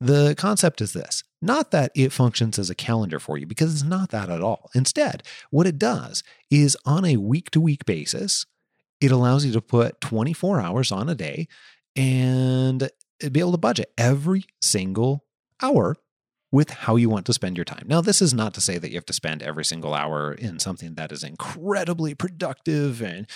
The 0.00 0.34
concept 0.36 0.80
is 0.80 0.92
this 0.92 1.24
not 1.40 1.70
that 1.70 1.92
it 1.94 2.12
functions 2.12 2.58
as 2.58 2.70
a 2.70 2.74
calendar 2.74 3.18
for 3.18 3.38
you, 3.38 3.46
because 3.46 3.72
it's 3.72 3.82
not 3.82 4.10
that 4.10 4.28
at 4.28 4.42
all. 4.42 4.70
Instead, 4.74 5.22
what 5.50 5.66
it 5.66 5.78
does 5.78 6.22
is 6.50 6.76
on 6.84 7.04
a 7.04 7.16
week 7.16 7.50
to 7.50 7.60
week 7.60 7.84
basis, 7.84 8.46
it 9.00 9.10
allows 9.10 9.44
you 9.44 9.52
to 9.52 9.60
put 9.60 10.00
24 10.00 10.60
hours 10.60 10.92
on 10.92 11.08
a 11.08 11.14
day 11.14 11.48
and 11.94 12.90
Uh, 13.22 13.28
be 13.28 13.40
able 13.40 13.52
to 13.52 13.58
budget 13.58 13.92
every 13.96 14.44
single 14.60 15.24
hour 15.62 15.96
with 16.52 16.70
how 16.70 16.96
you 16.96 17.08
want 17.08 17.26
to 17.26 17.32
spend 17.32 17.56
your 17.56 17.64
time. 17.64 17.84
Now, 17.86 18.00
this 18.00 18.22
is 18.22 18.32
not 18.32 18.54
to 18.54 18.60
say 18.60 18.78
that 18.78 18.90
you 18.90 18.96
have 18.96 19.06
to 19.06 19.12
spend 19.12 19.42
every 19.42 19.64
single 19.64 19.94
hour 19.94 20.32
in 20.32 20.58
something 20.58 20.94
that 20.94 21.12
is 21.12 21.24
incredibly 21.24 22.14
productive 22.14 23.02
and 23.02 23.26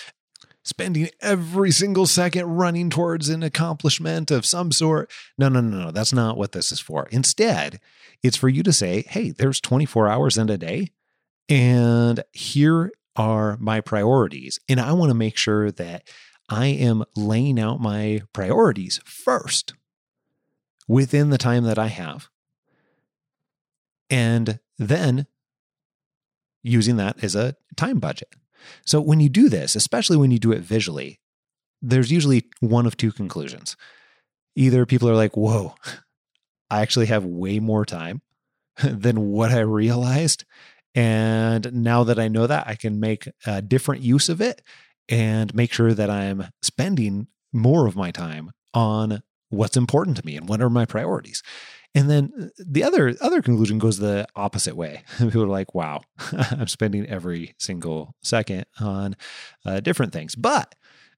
spending 0.63 1.09
every 1.21 1.71
single 1.71 2.05
second 2.05 2.45
running 2.45 2.89
towards 2.89 3.29
an 3.29 3.43
accomplishment 3.43 4.31
of 4.31 4.45
some 4.45 4.71
sort. 4.71 5.11
No, 5.37 5.49
no, 5.49 5.61
no, 5.61 5.85
no. 5.85 5.91
That's 5.91 6.13
not 6.13 6.37
what 6.37 6.51
this 6.51 6.71
is 6.71 6.79
for. 6.79 7.07
Instead, 7.11 7.79
it's 8.23 8.37
for 8.37 8.49
you 8.49 8.63
to 8.63 8.73
say, 8.73 9.03
hey, 9.07 9.31
there's 9.31 9.59
24 9.59 10.07
hours 10.07 10.37
in 10.37 10.49
a 10.49 10.57
day, 10.57 10.91
and 11.49 12.23
here 12.31 12.91
are 13.15 13.57
my 13.59 13.81
priorities. 13.81 14.59
And 14.69 14.79
I 14.79 14.93
want 14.93 15.09
to 15.09 15.15
make 15.15 15.37
sure 15.37 15.71
that 15.71 16.07
I 16.51 16.67
am 16.67 17.05
laying 17.15 17.57
out 17.57 17.79
my 17.79 18.23
priorities 18.33 18.99
first 19.05 19.73
within 20.85 21.29
the 21.29 21.37
time 21.37 21.63
that 21.63 21.79
I 21.79 21.87
have. 21.87 22.27
And 24.09 24.59
then 24.77 25.27
using 26.61 26.97
that 26.97 27.23
as 27.23 27.35
a 27.35 27.55
time 27.77 27.99
budget. 27.99 28.35
So 28.85 28.99
when 28.99 29.21
you 29.21 29.29
do 29.29 29.47
this, 29.47 29.77
especially 29.77 30.17
when 30.17 30.29
you 30.29 30.39
do 30.39 30.51
it 30.51 30.59
visually, 30.59 31.21
there's 31.81 32.11
usually 32.11 32.43
one 32.59 32.85
of 32.85 32.97
two 32.97 33.13
conclusions. 33.13 33.77
Either 34.55 34.85
people 34.85 35.09
are 35.09 35.15
like, 35.15 35.37
whoa, 35.37 35.75
I 36.69 36.81
actually 36.81 37.05
have 37.05 37.23
way 37.23 37.59
more 37.59 37.85
time 37.85 38.21
than 38.83 39.29
what 39.31 39.51
I 39.51 39.61
realized. 39.61 40.43
And 40.93 41.71
now 41.73 42.03
that 42.03 42.19
I 42.19 42.27
know 42.27 42.45
that, 42.45 42.67
I 42.67 42.75
can 42.75 42.99
make 42.99 43.29
a 43.45 43.61
different 43.61 44.01
use 44.01 44.27
of 44.27 44.41
it 44.41 44.61
and 45.11 45.53
make 45.53 45.71
sure 45.73 45.93
that 45.93 46.09
I'm 46.09 46.47
spending 46.61 47.27
more 47.53 47.85
of 47.85 47.95
my 47.95 48.11
time 48.11 48.51
on 48.73 49.21
what's 49.49 49.77
important 49.77 50.17
to 50.17 50.25
me 50.25 50.37
and 50.37 50.47
what 50.47 50.61
are 50.61 50.69
my 50.69 50.85
priorities. 50.85 51.43
And 51.93 52.09
then 52.09 52.31
uh, 52.41 52.45
the 52.57 52.83
other 52.83 53.13
other 53.19 53.41
conclusion 53.41 53.77
goes 53.77 53.97
the 53.97 54.25
opposite 54.35 54.77
way. 54.77 55.03
People 55.17 55.43
are 55.43 55.47
like, 55.47 55.75
"Wow, 55.75 56.01
I'm 56.31 56.67
spending 56.67 57.05
every 57.05 57.53
single 57.59 58.15
second 58.23 58.65
on 58.79 59.17
uh, 59.65 59.81
different 59.81 60.13
things, 60.13 60.33
but 60.35 60.73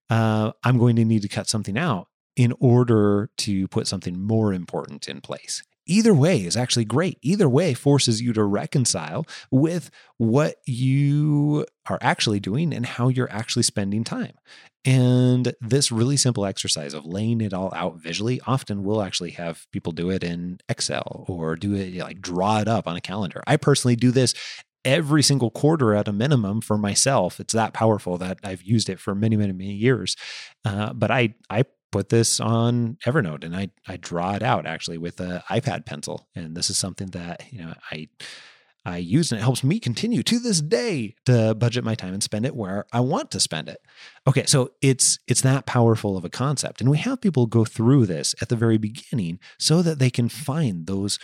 uh, 0.09 0.51
I'm 0.63 0.79
going 0.79 0.95
to 0.95 1.05
need 1.05 1.21
to 1.21 1.27
cut 1.27 1.47
something 1.47 1.77
out 1.77 2.07
in 2.35 2.53
order 2.59 3.29
to 3.37 3.67
put 3.67 3.87
something 3.87 4.19
more 4.19 4.51
important 4.51 5.07
in 5.07 5.21
place." 5.21 5.61
Either 5.85 6.13
way 6.13 6.37
is 6.37 6.55
actually 6.55 6.85
great. 6.85 7.17
Either 7.21 7.49
way 7.49 7.73
forces 7.73 8.21
you 8.21 8.33
to 8.33 8.43
reconcile 8.43 9.25
with 9.51 9.89
what 10.17 10.55
you 10.65 11.65
are 11.89 11.99
actually 12.01 12.39
doing 12.39 12.73
and 12.73 12.85
how 12.85 13.07
you're 13.07 13.31
actually 13.31 13.63
spending 13.63 14.03
time. 14.03 14.33
And 14.85 15.53
this 15.61 15.91
really 15.91 16.17
simple 16.17 16.45
exercise 16.45 16.93
of 16.93 17.05
laying 17.05 17.39
it 17.39 17.53
all 17.53 17.73
out 17.73 18.01
visually, 18.01 18.41
often 18.45 18.83
we'll 18.83 19.01
actually 19.01 19.31
have 19.31 19.65
people 19.71 19.93
do 19.93 20.09
it 20.09 20.23
in 20.23 20.59
Excel 20.67 21.25
or 21.27 21.55
do 21.55 21.73
it 21.73 21.95
like 21.95 22.21
draw 22.21 22.59
it 22.59 22.67
up 22.67 22.87
on 22.87 22.97
a 22.97 23.01
calendar. 23.01 23.41
I 23.47 23.57
personally 23.57 23.95
do 23.95 24.11
this 24.11 24.33
every 24.85 25.23
single 25.23 25.49
quarter 25.49 25.93
at 25.95 26.09
a 26.09 26.13
minimum 26.13 26.59
for 26.59 26.77
myself. 26.77 27.39
It's 27.39 27.53
that 27.53 27.73
powerful 27.73 28.17
that 28.17 28.39
I've 28.43 28.61
used 28.61 28.89
it 28.89 28.99
for 28.99 29.15
many, 29.15 29.37
many, 29.37 29.53
many 29.53 29.73
years. 29.73 30.17
Uh, 30.65 30.91
but 30.91 31.09
I, 31.09 31.35
I 31.49 31.63
put 31.93 32.09
this 32.09 32.39
on 32.39 32.97
Evernote 33.05 33.43
and 33.43 33.55
I, 33.55 33.69
I 33.87 33.97
draw 33.97 34.33
it 34.33 34.43
out 34.43 34.65
actually 34.65 34.97
with 34.97 35.19
an 35.19 35.41
iPad 35.49 35.85
pencil. 35.85 36.27
And 36.35 36.57
this 36.57 36.69
is 36.69 36.77
something 36.77 37.07
that, 37.11 37.43
you 37.51 37.59
know, 37.59 37.73
I, 37.91 38.07
I 38.83 38.97
use 38.97 39.31
and 39.31 39.39
it 39.39 39.43
helps 39.43 39.63
me 39.63 39.79
continue 39.79 40.23
to 40.23 40.39
this 40.39 40.59
day 40.59 41.15
to 41.25 41.55
budget 41.55 41.85
my 41.85 41.95
time 41.95 42.13
and 42.13 42.23
spend 42.23 42.45
it 42.45 42.55
where 42.55 42.85
I 42.91 42.99
want 42.99 43.31
to 43.31 43.39
spend 43.39 43.69
it. 43.69 43.77
Okay, 44.27 44.45
so 44.45 44.71
it's 44.81 45.19
it's 45.27 45.41
that 45.41 45.65
powerful 45.65 46.17
of 46.17 46.25
a 46.25 46.29
concept 46.29 46.81
and 46.81 46.89
we 46.89 46.97
have 46.97 47.21
people 47.21 47.45
go 47.45 47.63
through 47.63 48.07
this 48.07 48.35
at 48.41 48.49
the 48.49 48.57
very 48.57 48.77
beginning 48.77 49.39
so 49.57 49.81
that 49.83 49.99
they 49.99 50.09
can 50.09 50.27
find 50.27 50.87
those 50.87 51.17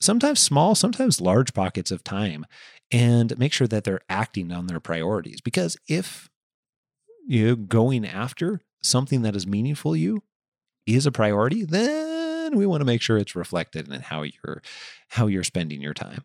sometimes 0.00 0.40
small, 0.40 0.74
sometimes 0.74 1.20
large 1.20 1.52
pockets 1.52 1.90
of 1.90 2.04
time 2.04 2.46
and 2.90 3.38
make 3.38 3.52
sure 3.52 3.66
that 3.66 3.84
they're 3.84 4.00
acting 4.08 4.52
on 4.52 4.66
their 4.66 4.80
priorities 4.80 5.40
because 5.42 5.76
if 5.88 6.30
you 7.26 7.56
going 7.56 8.06
after 8.06 8.60
something 8.82 9.22
that 9.22 9.36
is 9.36 9.46
meaningful 9.46 9.92
to 9.92 9.98
you 9.98 10.22
is 10.86 11.06
a 11.06 11.12
priority, 11.12 11.64
then 11.64 12.56
we 12.56 12.66
want 12.66 12.80
to 12.80 12.84
make 12.84 13.00
sure 13.00 13.16
it's 13.16 13.34
reflected 13.34 13.90
in 13.90 14.00
how 14.00 14.22
you're 14.22 14.62
how 15.08 15.26
you're 15.26 15.44
spending 15.44 15.80
your 15.80 15.94
time 15.94 16.24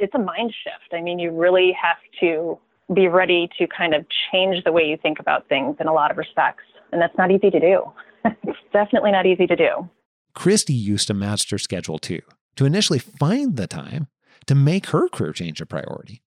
it's 0.00 0.14
a 0.14 0.18
mind 0.18 0.52
shift. 0.64 0.92
I 0.92 1.00
mean, 1.00 1.18
you 1.18 1.30
really 1.30 1.76
have 1.80 1.98
to 2.20 2.58
be 2.92 3.06
ready 3.06 3.48
to 3.58 3.66
kind 3.68 3.94
of 3.94 4.04
change 4.32 4.64
the 4.64 4.72
way 4.72 4.84
you 4.84 4.96
think 4.96 5.20
about 5.20 5.48
things 5.48 5.76
in 5.78 5.86
a 5.86 5.92
lot 5.92 6.10
of 6.10 6.16
respects. 6.16 6.64
And 6.90 7.00
that's 7.00 7.16
not 7.16 7.30
easy 7.30 7.50
to 7.50 7.60
do. 7.60 7.92
it's 8.24 8.58
definitely 8.72 9.12
not 9.12 9.26
easy 9.26 9.46
to 9.46 9.54
do. 9.54 9.88
Christy 10.34 10.74
used 10.74 11.10
a 11.10 11.14
master 11.14 11.58
schedule 11.58 11.98
too, 11.98 12.22
to 12.56 12.64
initially 12.64 12.98
find 12.98 13.56
the 13.56 13.66
time 13.66 14.08
to 14.46 14.54
make 14.54 14.86
her 14.86 15.08
career 15.08 15.32
change 15.32 15.60
a 15.60 15.66
priority. 15.66 16.22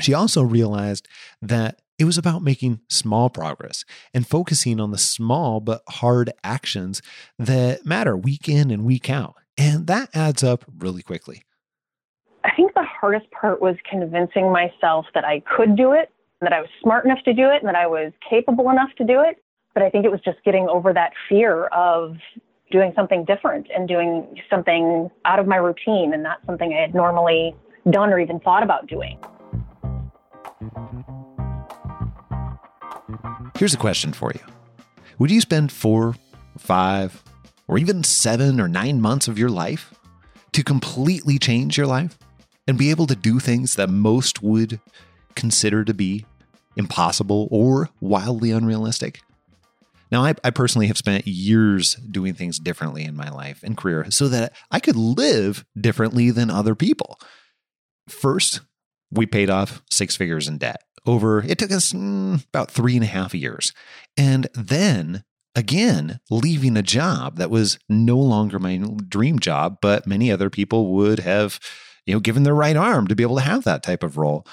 She 0.00 0.14
also 0.14 0.42
realized 0.42 1.08
that 1.42 1.80
it 1.98 2.04
was 2.04 2.16
about 2.16 2.42
making 2.42 2.80
small 2.88 3.28
progress 3.28 3.84
and 4.14 4.26
focusing 4.26 4.80
on 4.80 4.92
the 4.92 4.98
small 4.98 5.60
but 5.60 5.82
hard 5.88 6.32
actions 6.44 7.02
that 7.38 7.84
matter 7.84 8.16
week 8.16 8.48
in 8.48 8.70
and 8.70 8.84
week 8.84 9.10
out. 9.10 9.34
And 9.56 9.88
that 9.88 10.10
adds 10.14 10.44
up 10.44 10.64
really 10.78 11.02
quickly. 11.02 11.42
I 12.44 12.50
think 12.54 12.74
the 12.74 12.84
hardest 12.84 13.30
part 13.32 13.60
was 13.60 13.74
convincing 13.90 14.52
myself 14.52 15.06
that 15.14 15.24
I 15.24 15.40
could 15.40 15.76
do 15.76 15.92
it, 15.92 16.10
that 16.40 16.52
I 16.52 16.60
was 16.60 16.70
smart 16.80 17.04
enough 17.04 17.22
to 17.24 17.34
do 17.34 17.50
it, 17.50 17.56
and 17.62 17.68
that 17.68 17.74
I 17.74 17.88
was 17.88 18.12
capable 18.28 18.70
enough 18.70 18.90
to 18.98 19.04
do 19.04 19.20
it. 19.20 19.42
But 19.74 19.82
I 19.82 19.90
think 19.90 20.04
it 20.04 20.10
was 20.10 20.20
just 20.24 20.38
getting 20.44 20.68
over 20.68 20.92
that 20.92 21.12
fear 21.28 21.66
of 21.66 22.16
doing 22.70 22.92
something 22.94 23.24
different 23.24 23.66
and 23.74 23.88
doing 23.88 24.40
something 24.48 25.10
out 25.24 25.38
of 25.38 25.46
my 25.46 25.56
routine 25.56 26.12
and 26.12 26.22
not 26.22 26.38
something 26.46 26.72
I 26.72 26.80
had 26.82 26.94
normally 26.94 27.56
done 27.90 28.10
or 28.10 28.20
even 28.20 28.38
thought 28.40 28.62
about 28.62 28.86
doing. 28.86 29.18
Here's 33.58 33.74
a 33.74 33.78
question 33.78 34.12
for 34.12 34.32
you 34.32 34.40
Would 35.18 35.30
you 35.30 35.40
spend 35.40 35.72
four, 35.72 36.14
five, 36.56 37.22
or 37.66 37.76
even 37.78 38.04
seven 38.04 38.60
or 38.60 38.68
nine 38.68 39.00
months 39.00 39.28
of 39.28 39.38
your 39.38 39.50
life 39.50 39.92
to 40.52 40.64
completely 40.64 41.38
change 41.38 41.76
your 41.76 41.86
life? 41.86 42.18
and 42.68 42.78
be 42.78 42.90
able 42.90 43.06
to 43.06 43.16
do 43.16 43.40
things 43.40 43.74
that 43.74 43.88
most 43.88 44.42
would 44.42 44.78
consider 45.34 45.84
to 45.84 45.94
be 45.94 46.26
impossible 46.76 47.48
or 47.50 47.88
wildly 48.00 48.52
unrealistic. 48.52 49.22
Now, 50.12 50.24
I, 50.24 50.34
I, 50.44 50.50
personally 50.50 50.86
have 50.86 50.96
spent 50.96 51.26
years 51.26 51.94
doing 51.94 52.34
things 52.34 52.58
differently 52.58 53.04
in 53.04 53.16
my 53.16 53.30
life 53.30 53.62
and 53.62 53.76
career 53.76 54.10
so 54.10 54.28
that 54.28 54.52
I 54.70 54.80
could 54.80 54.96
live 54.96 55.64
differently 55.78 56.30
than 56.30 56.50
other 56.50 56.74
people. 56.74 57.18
First, 58.06 58.60
we 59.10 59.26
paid 59.26 59.50
off 59.50 59.82
six 59.90 60.16
figures 60.16 60.48
in 60.48 60.58
debt 60.58 60.82
over, 61.06 61.42
it 61.42 61.58
took 61.58 61.70
us 61.70 61.92
mm, 61.92 62.44
about 62.48 62.70
three 62.70 62.94
and 62.94 63.04
a 63.04 63.08
half 63.08 63.34
years. 63.34 63.72
And 64.16 64.48
then 64.54 65.24
again, 65.54 66.20
leaving 66.30 66.76
a 66.76 66.82
job 66.82 67.36
that 67.36 67.50
was 67.50 67.78
no 67.88 68.18
longer 68.18 68.58
my 68.58 68.80
dream 69.08 69.38
job, 69.38 69.78
but 69.80 70.06
many 70.06 70.30
other 70.30 70.50
people 70.50 70.92
would 70.94 71.20
have 71.20 71.58
you 72.08 72.14
know, 72.14 72.20
given 72.20 72.42
the 72.42 72.54
right 72.54 72.76
arm 72.76 73.06
to 73.06 73.14
be 73.14 73.22
able 73.22 73.36
to 73.36 73.42
have 73.42 73.64
that 73.64 73.82
type 73.82 74.02
of 74.02 74.16
role. 74.16 74.46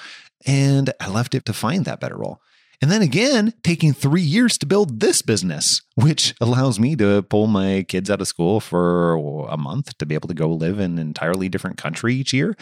And 0.46 0.92
I 1.00 1.10
left 1.10 1.34
it 1.34 1.46
to 1.46 1.54
find 1.54 1.86
that 1.86 2.02
better 2.02 2.18
role. 2.18 2.42
And 2.82 2.92
then 2.92 3.02
again, 3.02 3.54
taking 3.64 3.94
three 3.94 4.22
years 4.22 4.58
to 4.58 4.66
build 4.66 5.00
this 5.00 5.22
business, 5.22 5.82
which 5.96 6.36
allows 6.42 6.82
me 6.82 6.98
to 6.98 7.24
pull 7.24 7.48
my 7.48 7.86
kids 7.88 8.10
out 8.10 8.20
of 8.20 8.28
school 8.28 8.60
for 8.60 9.16
a 9.48 9.56
month 9.56 9.98
to 9.98 10.06
be 10.06 10.16
able 10.16 10.28
to 10.28 10.34
go 10.34 10.50
live 10.50 10.80
in 10.80 10.94
an 10.94 11.00
entirely 11.00 11.48
different 11.48 11.78
country 11.78 12.14
each 12.14 12.34
year. 12.34 12.58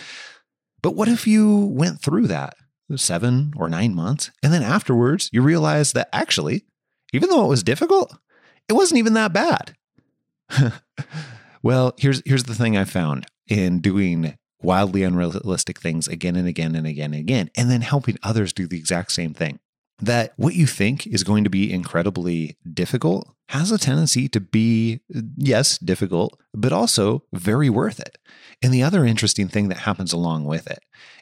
But 0.83 0.95
what 0.95 1.07
if 1.07 1.25
you 1.25 1.65
went 1.65 2.01
through 2.01 2.27
that 2.27 2.55
seven 2.95 3.53
or 3.57 3.69
nine 3.69 3.95
months 3.95 4.29
and 4.43 4.53
then 4.53 4.61
afterwards 4.61 5.29
you 5.33 5.41
realize 5.41 5.93
that 5.93 6.09
actually, 6.13 6.65
even 7.11 7.29
though 7.29 7.45
it 7.45 7.49
was 7.49 7.63
difficult, 7.63 8.15
it 8.69 8.73
wasn't 8.73 8.99
even 8.99 9.13
that 9.13 9.33
bad? 9.33 9.75
well, 11.63 11.95
here's 11.97 12.21
here's 12.25 12.43
the 12.43 12.53
thing 12.53 12.77
I 12.77 12.83
found 12.83 13.25
in 13.47 13.79
doing 13.79 14.37
wildly 14.61 15.03
unrealistic 15.03 15.79
things 15.79 16.07
again 16.07 16.35
and 16.35 16.47
again 16.47 16.75
and 16.75 16.85
again 16.85 17.13
and 17.13 17.21
again, 17.21 17.49
and 17.57 17.71
then 17.71 17.81
helping 17.81 18.19
others 18.21 18.53
do 18.53 18.67
the 18.67 18.77
exact 18.77 19.13
same 19.13 19.33
thing. 19.33 19.59
That 20.05 20.33
what 20.35 20.53
you 20.53 20.67
think 20.67 21.07
is 21.07 21.23
going 21.23 21.45
to 21.45 21.49
be 21.49 21.71
incredibly 21.71 22.57
difficult 22.71 23.33
has 23.49 23.71
a 23.71 23.77
tendency 23.77 24.27
to 24.29 24.41
be, 24.41 24.99
yes, 25.37 25.77
difficult, 25.77 26.37
but 26.53 26.73
also 26.73 27.23
very 27.31 27.69
worth 27.69 27.99
it. 27.99 28.17
And 28.61 28.73
the 28.73 28.83
other 28.83 29.05
interesting 29.05 29.47
thing 29.47 29.69
that 29.69 29.79
happens 29.79 30.11
along 30.11 30.43
with 30.45 30.69
it 30.69 30.79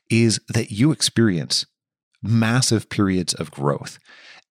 is 0.09 0.39
that 0.47 0.71
you 0.71 0.91
experience 0.91 1.65
massive 2.23 2.89
periods 2.89 3.35
of 3.35 3.51
growth 3.51 3.99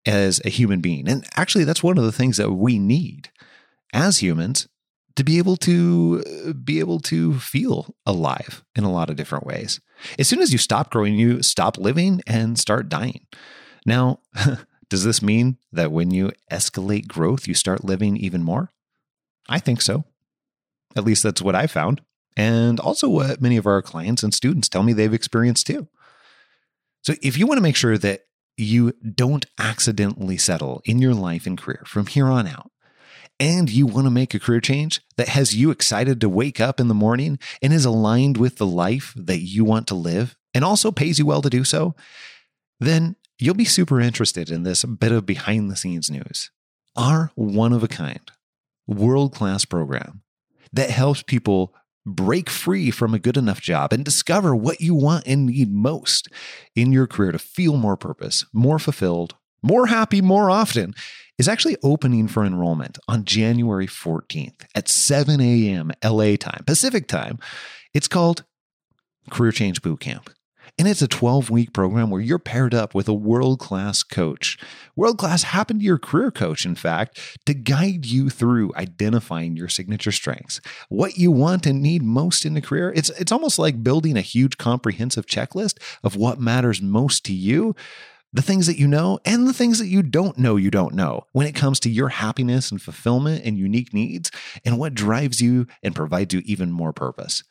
as 0.05 0.41
a 0.45 0.51
human 0.51 0.81
being. 0.81 1.09
And 1.09 1.25
actually, 1.37 1.65
that's 1.65 1.83
one 1.83 1.99
of 1.99 2.05
the 2.05 2.12
things 2.12 2.37
that 2.37 2.53
we 2.53 2.79
need 2.79 3.31
as 3.93 4.23
humans 4.23 4.67
to 5.15 5.23
be 5.23 5.39
able 5.39 5.57
to 5.57 6.53
be 6.65 6.79
able 6.81 7.01
to 7.01 7.39
feel 7.39 7.95
alive 8.05 8.65
in 8.75 8.85
a 8.85 8.93
lot 8.93 9.09
of 9.09 9.17
different 9.17 9.47
ways. 9.47 9.81
As 10.19 10.27
soon 10.29 10.41
as 10.41 10.53
you 10.53 10.59
stop 10.59 10.91
growing, 10.91 11.15
you 11.15 11.43
stop 11.43 11.79
living 11.79 12.23
and 12.27 12.59
start 12.59 12.89
dying. 12.89 13.27
Now, 13.87 14.20
does 14.90 15.05
this 15.05 15.22
mean 15.22 15.57
that 15.72 15.92
when 15.92 16.11
you 16.11 16.33
escalate 16.53 17.07
growth, 17.07 17.49
you 17.49 17.55
start 17.55 17.85
living 17.85 18.16
even 18.16 18.42
more? 18.42 18.70
I 19.49 19.61
think 19.61 19.81
so. 19.81 20.05
At 20.96 21.05
least 21.05 21.22
that's 21.22 21.40
what 21.40 21.55
I 21.55 21.66
found. 21.66 22.03
And 22.37 22.79
also 22.81 23.09
what 23.09 23.40
many 23.40 23.57
of 23.57 23.66
our 23.66 23.81
clients 23.81 24.22
and 24.22 24.35
students 24.35 24.68
tell 24.68 24.83
me 24.83 24.92
they've 24.92 25.14
experienced 25.14 25.66
too. 25.66 25.88
So 27.03 27.14
if 27.22 27.38
you 27.38 27.46
want 27.46 27.59
to 27.59 27.62
make 27.62 27.77
sure 27.77 27.96
that 27.96 28.27
you 28.57 28.92
don't 29.14 29.46
accidentally 29.59 30.37
settle 30.37 30.83
in 30.85 30.99
your 30.99 31.14
life 31.14 31.46
and 31.46 31.57
career 31.57 31.85
from 31.87 32.07
here 32.07 32.27
on 32.27 32.46
out, 32.46 32.70
and 33.38 33.70
you 33.70 33.87
want 33.87 34.07
to 34.07 34.11
make 34.11 34.35
a 34.35 34.40
career 34.40 34.61
change 34.61 35.03
that 35.16 35.29
has 35.29 35.55
you 35.55 35.70
excited 35.70 36.20
to 36.20 36.29
wake 36.29 36.59
up 36.59 36.81
in 36.81 36.88
the 36.88 36.94
morning 36.94 37.38
and 37.61 37.72
is 37.72 37.85
aligned 37.85 38.38
with 38.38 38.57
the 38.57 38.66
life 38.66 39.12
that 39.14 39.40
you 39.40 39.62
want 39.62 39.87
to 39.88 39.94
live 39.94 40.37
and 40.55 40.64
also 40.64 40.90
pays 40.90 41.18
you 41.18 41.27
well 41.27 41.42
to 41.42 41.51
do 41.51 41.62
so, 41.62 41.94
then 42.81 43.14
you'll 43.38 43.55
be 43.55 43.64
super 43.64 44.01
interested 44.01 44.51
in 44.51 44.62
this 44.62 44.85
bit 44.85 45.12
of 45.12 45.27
behind 45.27 45.70
the 45.70 45.77
scenes 45.77 46.11
news. 46.11 46.51
Our 46.96 47.31
one 47.35 47.72
of 47.72 47.83
a 47.83 47.88
kind, 47.88 48.31
world 48.87 49.35
class 49.35 49.64
program 49.64 50.22
that 50.72 50.90
helps 50.90 51.22
people 51.22 51.75
break 52.07 52.49
free 52.49 52.90
from 52.90 53.12
a 53.12 53.18
good 53.18 53.37
enough 53.37 53.61
job 53.61 53.92
and 53.92 54.05
discover 54.05 54.55
what 54.55 54.81
you 54.81 54.94
want 54.94 55.27
and 55.27 55.46
need 55.46 55.72
most 55.72 56.29
in 56.75 56.92
your 56.92 57.07
career 57.07 57.33
to 57.33 57.38
feel 57.38 57.77
more 57.77 57.96
purpose, 57.96 58.46
more 58.53 58.79
fulfilled, 58.79 59.35
more 59.62 59.87
happy 59.87 60.20
more 60.22 60.49
often 60.49 60.94
is 61.38 61.49
actually 61.49 61.77
opening 61.83 62.29
for 62.29 62.44
enrollment 62.44 62.99
on 63.09 63.25
January 63.25 63.87
14th 63.87 64.64
at 64.75 64.88
7 64.88 65.40
a.m. 65.40 65.90
LA 66.03 66.37
time, 66.37 66.62
Pacific 66.66 67.09
time. 67.09 67.38
It's 67.92 68.09
called 68.09 68.44
Career 69.31 69.53
Change 69.53 69.83
Bootcamp. 69.83 70.29
And 70.79 70.87
it's 70.87 71.01
a 71.01 71.09
12 71.09 71.49
week 71.49 71.73
program 71.73 72.11
where 72.11 72.21
you're 72.21 72.39
paired 72.39 72.75
up 72.75 72.95
with 72.95 73.09
a 73.09 73.15
world 73.15 73.59
class 73.59 74.03
coach. 74.03 74.59
World 74.95 75.17
class 75.17 75.45
happen 75.45 75.79
to 75.79 75.85
your 75.85 75.99
career 75.99 76.31
coach, 76.31 76.67
in 76.67 76.75
fact, 76.75 77.39
to 77.47 77.55
guide 77.55 78.05
you 78.05 78.29
through 78.29 78.75
identifying 78.77 79.57
your 79.57 79.69
signature 79.69 80.12
strengths, 80.12 80.61
what 80.91 81.17
you 81.17 81.31
want 81.31 81.65
and 81.65 81.83
need 81.83 82.03
most 82.03 82.45
in 82.45 82.53
the 82.53 82.61
career. 82.61 82.93
It's, 82.95 83.09
it's 83.11 83.33
almost 83.33 83.59
like 83.59 83.83
building 83.83 84.19
a 84.19 84.23
huge 84.23 84.59
comprehensive 84.59 85.25
checklist 85.25 85.79
of 86.05 86.15
what 86.15 86.41
matters 86.41 86.83
most 86.83 87.25
to 87.27 87.33
you 87.33 87.75
the 88.33 88.43
things 88.43 88.67
that 88.67 88.79
you 88.79 88.87
know 88.87 89.19
and 89.25 89.47
the 89.47 89.53
things 89.53 89.79
that 89.79 89.87
you 89.87 90.03
don't 90.03 90.37
know 90.37 90.57
you 90.57 90.71
don't 90.71 90.95
know 90.95 91.25
when 91.33 91.47
it 91.47 91.55
comes 91.55 91.81
to 91.81 91.89
your 91.89 92.09
happiness 92.11 92.71
and 92.71 92.83
fulfillment 92.83 93.43
and 93.47 93.57
unique 93.57 93.95
needs 93.95 94.31
and 94.62 94.79
what 94.79 94.93
drives 94.93 95.41
you 95.41 95.67
and 95.83 95.95
provides 95.95 96.35
you 96.35 96.43
even 96.45 96.71
more 96.71 96.93
purpose. 96.93 97.45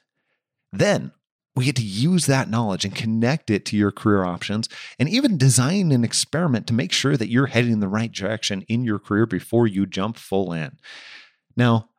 Then 0.71 1.11
we 1.55 1.65
get 1.65 1.75
to 1.77 1.83
use 1.83 2.25
that 2.25 2.49
knowledge 2.49 2.83
and 2.83 2.93
connect 2.93 3.49
it 3.49 3.65
to 3.65 3.77
your 3.77 3.91
career 3.91 4.25
options 4.25 4.67
and 4.99 5.07
even 5.07 5.37
design 5.37 5.91
an 5.91 6.03
experiment 6.03 6.67
to 6.67 6.73
make 6.73 6.91
sure 6.91 7.15
that 7.15 7.29
you're 7.29 7.47
heading 7.47 7.71
in 7.71 7.79
the 7.79 7.87
right 7.87 8.11
direction 8.11 8.63
in 8.63 8.83
your 8.83 8.99
career 8.99 9.25
before 9.25 9.65
you 9.65 9.85
jump 9.85 10.17
full 10.17 10.51
in. 10.51 10.77
Now, 11.55 11.89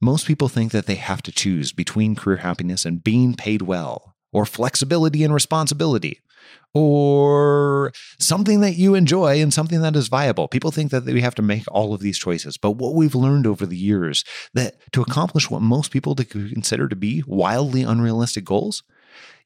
most 0.00 0.26
people 0.26 0.48
think 0.48 0.72
that 0.72 0.86
they 0.86 0.96
have 0.96 1.22
to 1.22 1.32
choose 1.32 1.72
between 1.72 2.14
career 2.14 2.38
happiness 2.38 2.84
and 2.84 3.02
being 3.02 3.34
paid 3.34 3.62
well, 3.62 4.14
or 4.32 4.44
flexibility 4.44 5.24
and 5.24 5.34
responsibility, 5.34 6.20
or 6.74 7.92
something 8.20 8.60
that 8.60 8.76
you 8.76 8.94
enjoy 8.94 9.40
and 9.40 9.52
something 9.52 9.80
that 9.80 9.96
is 9.96 10.08
viable. 10.08 10.46
People 10.48 10.70
think 10.70 10.90
that 10.90 11.04
we 11.04 11.22
have 11.22 11.34
to 11.34 11.42
make 11.42 11.64
all 11.72 11.94
of 11.94 12.00
these 12.00 12.18
choices. 12.18 12.56
But 12.56 12.72
what 12.72 12.94
we've 12.94 13.14
learned 13.14 13.46
over 13.46 13.66
the 13.66 13.76
years 13.76 14.24
that 14.54 14.76
to 14.92 15.02
accomplish 15.02 15.50
what 15.50 15.62
most 15.62 15.90
people 15.90 16.14
consider 16.14 16.88
to 16.88 16.96
be 16.96 17.24
wildly 17.26 17.82
unrealistic 17.82 18.44
goals, 18.44 18.82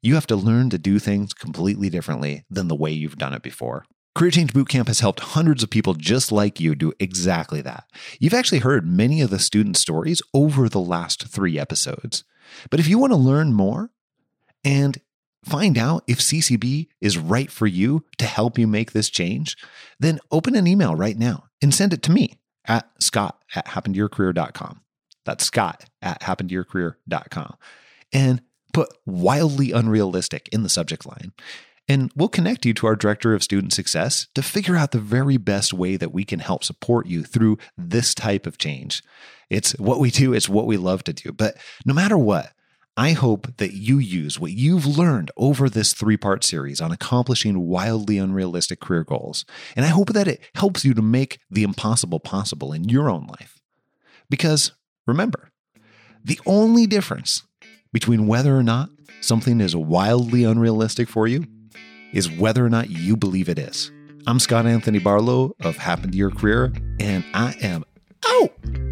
you 0.02 0.14
have 0.14 0.26
to 0.26 0.36
learn 0.36 0.68
to 0.70 0.78
do 0.78 0.98
things 0.98 1.32
completely 1.32 1.88
differently 1.88 2.44
than 2.50 2.68
the 2.68 2.74
way 2.74 2.90
you've 2.90 3.18
done 3.18 3.32
it 3.32 3.42
before. 3.42 3.86
Career 4.14 4.30
Change 4.30 4.52
Bootcamp 4.52 4.88
has 4.88 5.00
helped 5.00 5.20
hundreds 5.20 5.62
of 5.62 5.70
people 5.70 5.94
just 5.94 6.30
like 6.30 6.60
you 6.60 6.74
do 6.74 6.92
exactly 7.00 7.62
that. 7.62 7.84
You've 8.20 8.34
actually 8.34 8.58
heard 8.58 8.86
many 8.86 9.22
of 9.22 9.30
the 9.30 9.38
student 9.38 9.78
stories 9.78 10.20
over 10.34 10.68
the 10.68 10.80
last 10.80 11.28
three 11.28 11.58
episodes. 11.58 12.24
But 12.68 12.78
if 12.78 12.88
you 12.88 12.98
want 12.98 13.12
to 13.12 13.18
learn 13.18 13.54
more 13.54 13.90
and 14.64 15.00
find 15.44 15.78
out 15.78 16.04
if 16.06 16.18
CCB 16.18 16.88
is 17.00 17.16
right 17.16 17.50
for 17.50 17.66
you 17.66 18.04
to 18.18 18.26
help 18.26 18.58
you 18.58 18.66
make 18.66 18.92
this 18.92 19.08
change, 19.08 19.56
then 19.98 20.20
open 20.30 20.56
an 20.56 20.66
email 20.66 20.94
right 20.94 21.16
now 21.16 21.44
and 21.62 21.72
send 21.72 21.94
it 21.94 22.02
to 22.02 22.12
me 22.12 22.38
at 22.66 22.90
scott 23.00 23.42
at 23.54 23.66
happentoyourcareer.com. 23.66 24.82
That's 25.24 25.44
scott 25.44 25.86
at 26.02 26.20
happentoyourcareer.com. 26.20 27.56
And 28.12 28.42
put 28.72 28.88
wildly 29.06 29.72
unrealistic 29.72 30.48
in 30.52 30.62
the 30.62 30.68
subject 30.68 31.06
line. 31.06 31.32
And 31.88 32.12
we'll 32.14 32.28
connect 32.28 32.64
you 32.64 32.74
to 32.74 32.86
our 32.86 32.96
Director 32.96 33.34
of 33.34 33.42
Student 33.42 33.72
Success 33.72 34.28
to 34.34 34.42
figure 34.42 34.76
out 34.76 34.92
the 34.92 35.00
very 35.00 35.36
best 35.36 35.72
way 35.72 35.96
that 35.96 36.12
we 36.12 36.24
can 36.24 36.38
help 36.38 36.62
support 36.62 37.06
you 37.06 37.24
through 37.24 37.58
this 37.76 38.14
type 38.14 38.46
of 38.46 38.56
change. 38.56 39.02
It's 39.50 39.72
what 39.72 39.98
we 39.98 40.10
do, 40.10 40.32
it's 40.32 40.48
what 40.48 40.66
we 40.66 40.76
love 40.76 41.04
to 41.04 41.12
do. 41.12 41.32
But 41.32 41.56
no 41.84 41.92
matter 41.92 42.16
what, 42.16 42.52
I 42.96 43.12
hope 43.12 43.56
that 43.56 43.72
you 43.72 43.98
use 43.98 44.38
what 44.38 44.52
you've 44.52 44.86
learned 44.86 45.30
over 45.36 45.68
this 45.68 45.94
three 45.94 46.16
part 46.16 46.44
series 46.44 46.80
on 46.80 46.92
accomplishing 46.92 47.66
wildly 47.66 48.18
unrealistic 48.18 48.80
career 48.80 49.02
goals. 49.02 49.44
And 49.74 49.84
I 49.84 49.88
hope 49.88 50.10
that 50.10 50.28
it 50.28 50.40
helps 50.54 50.84
you 50.84 50.92
to 50.94 51.02
make 51.02 51.38
the 51.50 51.62
impossible 51.62 52.20
possible 52.20 52.72
in 52.72 52.88
your 52.88 53.08
own 53.08 53.26
life. 53.26 53.60
Because 54.28 54.72
remember, 55.06 55.50
the 56.22 56.38
only 56.46 56.86
difference 56.86 57.42
between 57.92 58.26
whether 58.26 58.56
or 58.56 58.62
not 58.62 58.88
something 59.20 59.60
is 59.60 59.76
wildly 59.76 60.44
unrealistic 60.44 61.08
for 61.08 61.26
you 61.26 61.44
is 62.12 62.30
whether 62.30 62.64
or 62.64 62.70
not 62.70 62.90
you 62.90 63.16
believe 63.16 63.48
it 63.48 63.58
is. 63.58 63.90
I'm 64.26 64.38
Scott 64.38 64.66
Anthony 64.66 64.98
Barlow 64.98 65.54
of 65.60 65.76
Happen 65.76 66.10
to 66.10 66.16
Your 66.16 66.30
Career, 66.30 66.72
and 67.00 67.24
I 67.34 67.54
am 67.60 67.84
out. 68.28 68.91